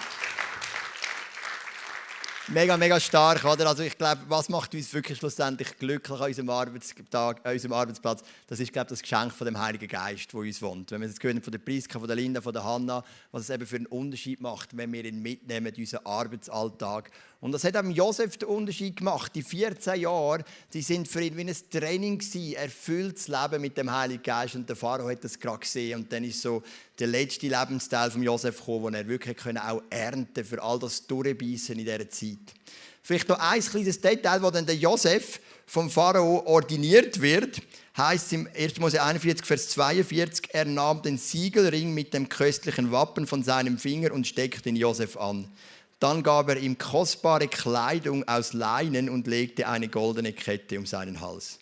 [2.50, 3.68] Mega, mega stark, oder?
[3.68, 8.22] Also ich glaube, was macht uns wirklich schlussendlich glücklich an unserem, Arbeitstag, an unserem Arbeitsplatz?
[8.48, 10.90] Das ist, glaube ich, das Geschenk von dem Heiligen Geist, wo uns wohnt.
[10.92, 13.50] Wenn wir es hören von der Priska, von der Linda, von der Hanna, was es
[13.50, 17.78] eben für einen Unterschied macht, wenn wir ihn mitnehmen in unseren Arbeitsalltag und das hat
[17.78, 19.34] auch Josef den Unterschied gemacht.
[19.36, 23.92] Die 14 Jahre, die sind für ihn wie ein Training gewesen, erfülltes Leben mit dem
[23.92, 24.56] Heiligen Geist.
[24.56, 26.00] Und der Pharao hat das gerade gesehen.
[26.00, 26.64] Und dann ist so
[27.00, 31.78] der letzte Lebensteil von Josef gekommen, wo er wirklich auch ernten für all das Durchbeissen
[31.78, 32.54] in dieser Zeit.
[33.04, 37.62] Vielleicht noch ein kleines Detail, wo dann der Josef vom Pharao ordiniert wird,
[37.96, 38.80] heißt im 1.
[38.80, 44.12] Mose 41, Vers 42, er nahm den Siegelring mit dem köstlichen Wappen von seinem Finger
[44.12, 45.48] und steckte ihn Josef an.
[46.00, 51.22] Dann gab er ihm kostbare Kleidung aus Leinen und legte eine goldene Kette um seinen
[51.22, 51.60] Hals.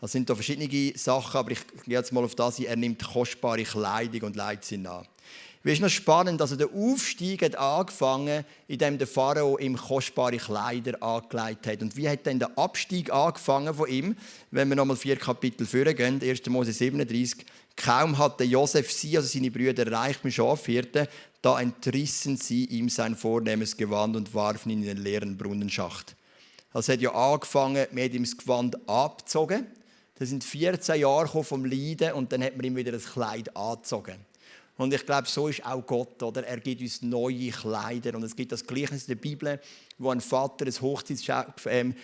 [0.00, 3.62] Das sind da verschiedene Sachen, aber ich gehe jetzt mal auf das Er nimmt kostbare
[3.62, 5.04] Kleidung und leitet sie nach.
[5.66, 11.02] Wie ist noch spannend, also der Aufstieg hat angefangen, indem der Pharao ihm kostbare Kleider
[11.02, 11.82] angelegt hat.
[11.82, 14.16] Und wie hat dann der Abstieg angefangen von ihm?
[14.52, 16.46] Wenn wir nochmal vier Kapitel vorgehen, 1.
[16.50, 17.44] Mose 37.
[17.74, 21.08] Kaum hatte Josef sie, also seine Brüder, erreicht mit Schafhirten,
[21.42, 26.14] da entrissen sie ihm sein vornehmes Gewand und warfen ihn in den leeren Brunnenschacht.
[26.72, 29.66] Also hat ja angefangen, mit ihm das Gewand abgezogen.
[30.18, 34.16] Das sind 14 Jahre vom Leiden und dann hat man ihm wieder das Kleid angezogen.
[34.78, 36.46] Und ich glaube, so ist auch Gott, oder?
[36.46, 38.14] Er gibt uns neue Kleider.
[38.14, 39.60] Und es gibt das Gleichnis in der Bibel,
[39.98, 41.94] wo ein Vater ein Hochzeitsfest ähm,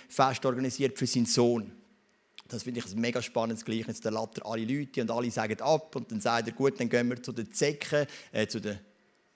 [0.44, 1.70] organisiert für seinen Sohn.
[2.48, 4.00] Das finde ich ein mega spannendes Gleichnis.
[4.00, 6.88] Da lädt er alle Leute und alle sagen ab und dann sagt er, gut, dann
[6.88, 8.78] gehen wir zu den Zecken, äh, zu den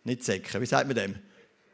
[0.04, 1.16] nicht Säcken, wie sagt man dem?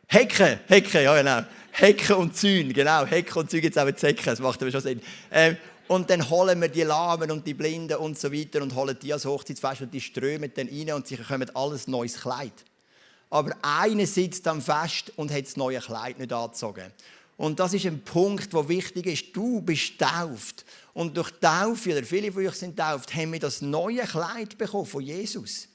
[0.09, 1.47] Hecken, Hecken, ja genau.
[1.71, 3.07] Hecken und Zäune, genau.
[3.07, 5.01] Hecken und Zäune gibt es auch mit Säcken, das macht aber schon Sinn.
[5.31, 5.57] Ähm,
[5.93, 9.13] und dann holen wir die Lahmen und die Blinden und so weiter und holen die
[9.13, 12.65] als Hochzeitsfest und die strömen dann rein und sie bekommen alles neues Kleid.
[13.29, 16.91] Aber einer sitzt am Fest und hat das neue Kleid nicht angezogen.
[17.37, 19.37] Und das ist ein Punkt, der wichtig ist.
[19.37, 20.65] Du bist tauft.
[20.95, 24.87] Und durch Taufe, oder viele von euch sind tauft, haben wir das neue Kleid bekommen
[24.87, 25.69] von Jesus.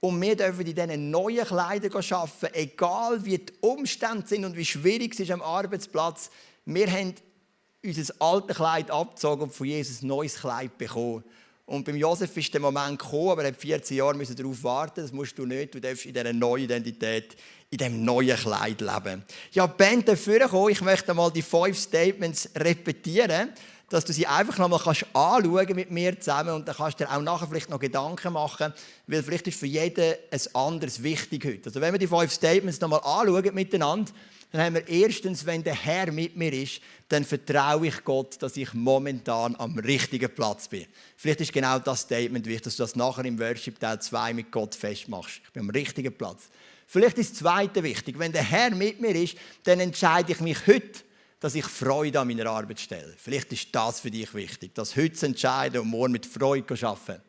[0.00, 4.64] Und wir dürfen in diesen neuen Kleidern arbeiten, egal wie die Umstände sind und wie
[4.64, 6.30] schwierig es ist am Arbeitsplatz.
[6.64, 7.14] Wir haben
[7.84, 11.24] unser altes Kleid abgezogen und von Jesus ein neues Kleid bekommen.
[11.66, 15.00] Und beim Josef ist der Moment gekommen, aber er hat 14 Jahre darauf warten.
[15.00, 15.74] Das musst du nicht.
[15.74, 17.36] Du darfst in dieser neuen Identität,
[17.70, 19.24] in diesem neuen Kleid leben.
[19.52, 20.70] Ja, Band dafür kommen.
[20.70, 23.50] Ich möchte mal die fünf Statements repetieren
[23.92, 27.12] dass du sie einfach noch mal anschauen mit mir zusammen und dann kannst du dir
[27.12, 28.72] auch nachher vielleicht noch Gedanken machen,
[29.06, 31.66] weil vielleicht ist für jeden ein anderes wichtig heute.
[31.66, 34.10] Also wenn wir die fünf Statements noch mal anschauen miteinander,
[34.52, 38.56] dann haben wir erstens, wenn der Herr mit mir ist, dann vertraue ich Gott, dass
[38.56, 40.86] ich momentan am richtigen Platz bin.
[41.16, 44.52] Vielleicht ist genau das Statement wichtig, dass du das nachher im Worship Teil 2 mit
[44.52, 45.40] Gott festmachst.
[45.42, 46.50] Ich bin am richtigen Platz.
[46.86, 48.18] Vielleicht ist das Zweite wichtig.
[48.18, 51.00] Wenn der Herr mit mir ist, dann entscheide ich mich heute,
[51.40, 53.14] dass ich Freude an meiner Arbeit stelle.
[53.16, 57.22] Vielleicht ist das für dich wichtig, das heute entscheiden und morgen mit Freude arbeiten.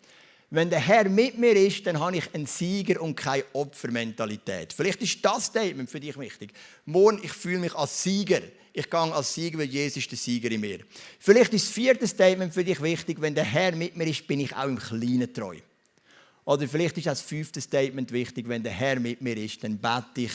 [0.55, 4.71] Wenn der Herr mit mir ist, dann habe ich einen Sieger und keine Opfermentalität.
[4.71, 6.53] Vielleicht ist das Statement für dich wichtig.
[6.85, 8.39] Morgen, ich fühle mich als Sieger.
[8.71, 10.81] Ich gehe als Sieger, weil Jesus ist der Sieger in mir.
[11.17, 13.19] Vielleicht ist das vierte Statement für dich wichtig.
[13.19, 15.57] Wenn der Herr mit mir ist, bin ich auch im Kleinen treu.
[16.45, 18.47] Oder vielleicht ist das fünfte Statement wichtig.
[18.47, 20.33] Wenn der Herr mit mir ist, dann bete ich,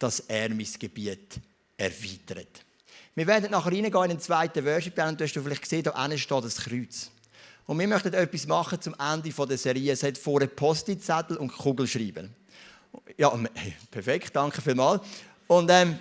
[0.00, 1.38] dass er mein Gebiet
[1.76, 2.64] erweitert.
[3.14, 6.18] Wir werden nachher reingehen in den zweiten Worship und du hast vielleicht gesehen, da hinten
[6.18, 7.12] steht das Kreuz.
[7.70, 9.92] Und wir möchten etwas machen zum Ende der Serie.
[9.92, 12.34] Es hat vorne Post-it-Zettel und Kugelschreiben.
[13.16, 13.32] Ja,
[13.92, 15.02] perfekt, danke vielmals.
[15.46, 15.96] Und ähm,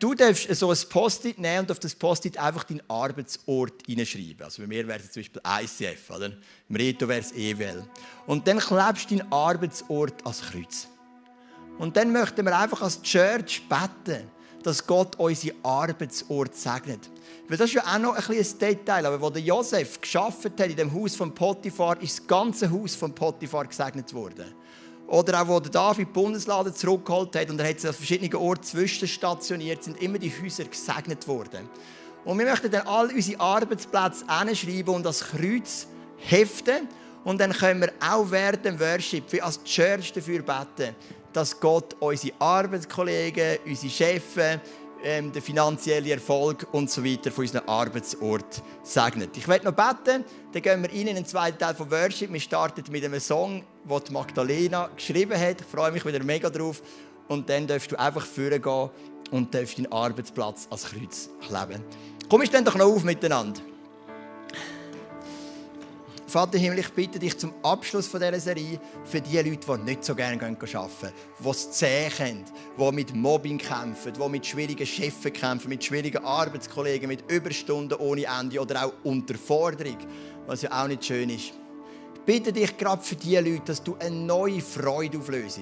[0.00, 4.42] du darfst so ein Post-it nehmen und auf das Post-it einfach deinen Arbeitsort hineinschreiben.
[4.42, 6.32] Also bei mir wäre es zum Beispiel ICF, oder?
[6.68, 7.84] Im Reto wäre es EWL.
[8.26, 10.88] Und dann klebst du deinen Arbeitsort als Kreuz.
[11.78, 14.28] Und dann möchten wir einfach als Church beten,
[14.64, 17.08] dass Gott unseren Arbeitsort segnet.
[17.48, 19.06] Weil das ist ja auch noch ein kleines Detail.
[19.06, 23.14] Aber als Josef geschafft hat in dem Haus von Potiphar, ist das ganze Haus von
[23.14, 24.46] Potiphar gesegnet worden.
[25.06, 28.64] Oder auch, als David die Bundeslade zurückgeholt hat und er hat sie an verschiedenen Orten
[28.64, 31.68] zwischenstationiert, sind immer die Häuser gesegnet worden.
[32.24, 35.86] Und wir möchten dann all unsere Arbeitsplätze hinschreiben und das Kreuz
[36.16, 36.88] heften.
[37.22, 40.96] Und dann können wir auch während dem Worship wie als Church dafür beten,
[41.32, 44.60] dass Gott unsere Arbeitskollegen, unsere Chefs,
[45.06, 49.36] ähm, den finanziellen Erfolg und so weiter von unserem Arbeitsort segnet.
[49.36, 52.32] Ich werde noch beten, dann gehen wir rein in den zweiten Teil von Worship.
[52.32, 55.60] Wir starten mit einem Song, den Magdalena geschrieben hat.
[55.60, 56.82] Ich freue mich wieder mega drauf.
[57.28, 58.90] Und dann darfst du einfach gehen
[59.30, 61.84] und darfst deinen Arbeitsplatz als Kreuz kleben.
[62.28, 63.60] Komm ich dann doch noch auf miteinander.
[66.36, 70.04] Vater Himmel, ich bitte dich zum Abschluss von dieser Serie für die Leute, die nicht
[70.04, 72.44] so gerne arbeiten, die es zäh haben,
[72.78, 78.26] die mit Mobbing kämpfen, die mit schwierigen Chefen kämpfen, mit schwierigen Arbeitskollegen, mit Überstunden ohne
[78.26, 79.96] Ende oder auch Unterforderung,
[80.46, 81.54] was ja auch nicht schön ist.
[82.16, 85.58] Ich bitte dich gerade für diese Leute, dass du eine neue Freude auflöst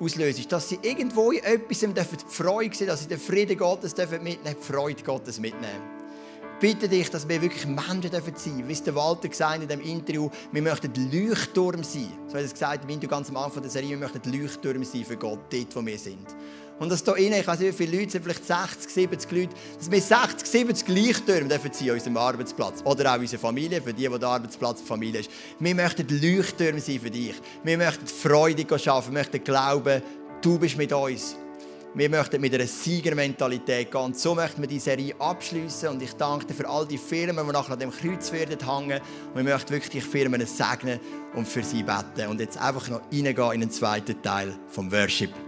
[0.00, 4.36] auslöst, dass sie irgendwo in etwas die Freude sehen, dass sie den Frieden Gottes mitnehmen
[4.42, 5.97] dürfen, die Freude Gottes mitnehmen
[6.60, 8.68] bitte dich, dass wir wirklich Menschen sein dürfen.
[8.68, 12.08] Wie es der Walter gesagt hat in dem Interview, wir möchten Leuchtturm sein.
[12.26, 14.84] So hat er es gesagt im Interview ganz am Anfang der Serie, wir möchten Leuchtturm
[14.84, 16.26] sein für Gott, dort, wo wir sind.
[16.78, 19.54] Und dass hier innen, ich weiß nicht, wie viele Leute sind, vielleicht 60, 70 Leute,
[19.78, 22.82] dass wir 60, 70 Leuchttürme dürfen sein an unserem Arbeitsplatz.
[22.84, 25.30] Oder auch unsere Familie, für die, die der Arbeitsplatz Familie ist.
[25.58, 27.34] Wir möchten Leuchttürme sein für dich.
[27.64, 30.02] Wir möchten Freude schaffen, wir möchten glauben,
[30.40, 31.36] du bist mit uns.
[31.94, 34.14] Wir möchten mit einer Siegermentalität gehen.
[34.14, 35.88] So möchten wir die Serie abschließen.
[35.88, 39.00] Und ich danke dir für all die Firmen, die nachher an dem Kreuz werden hängen.
[39.34, 41.00] Und wir möchten wirklich die Firmen segnen
[41.34, 42.28] und für sie beten.
[42.28, 45.47] Und jetzt einfach noch reingehen in den zweiten Teil vom Worship.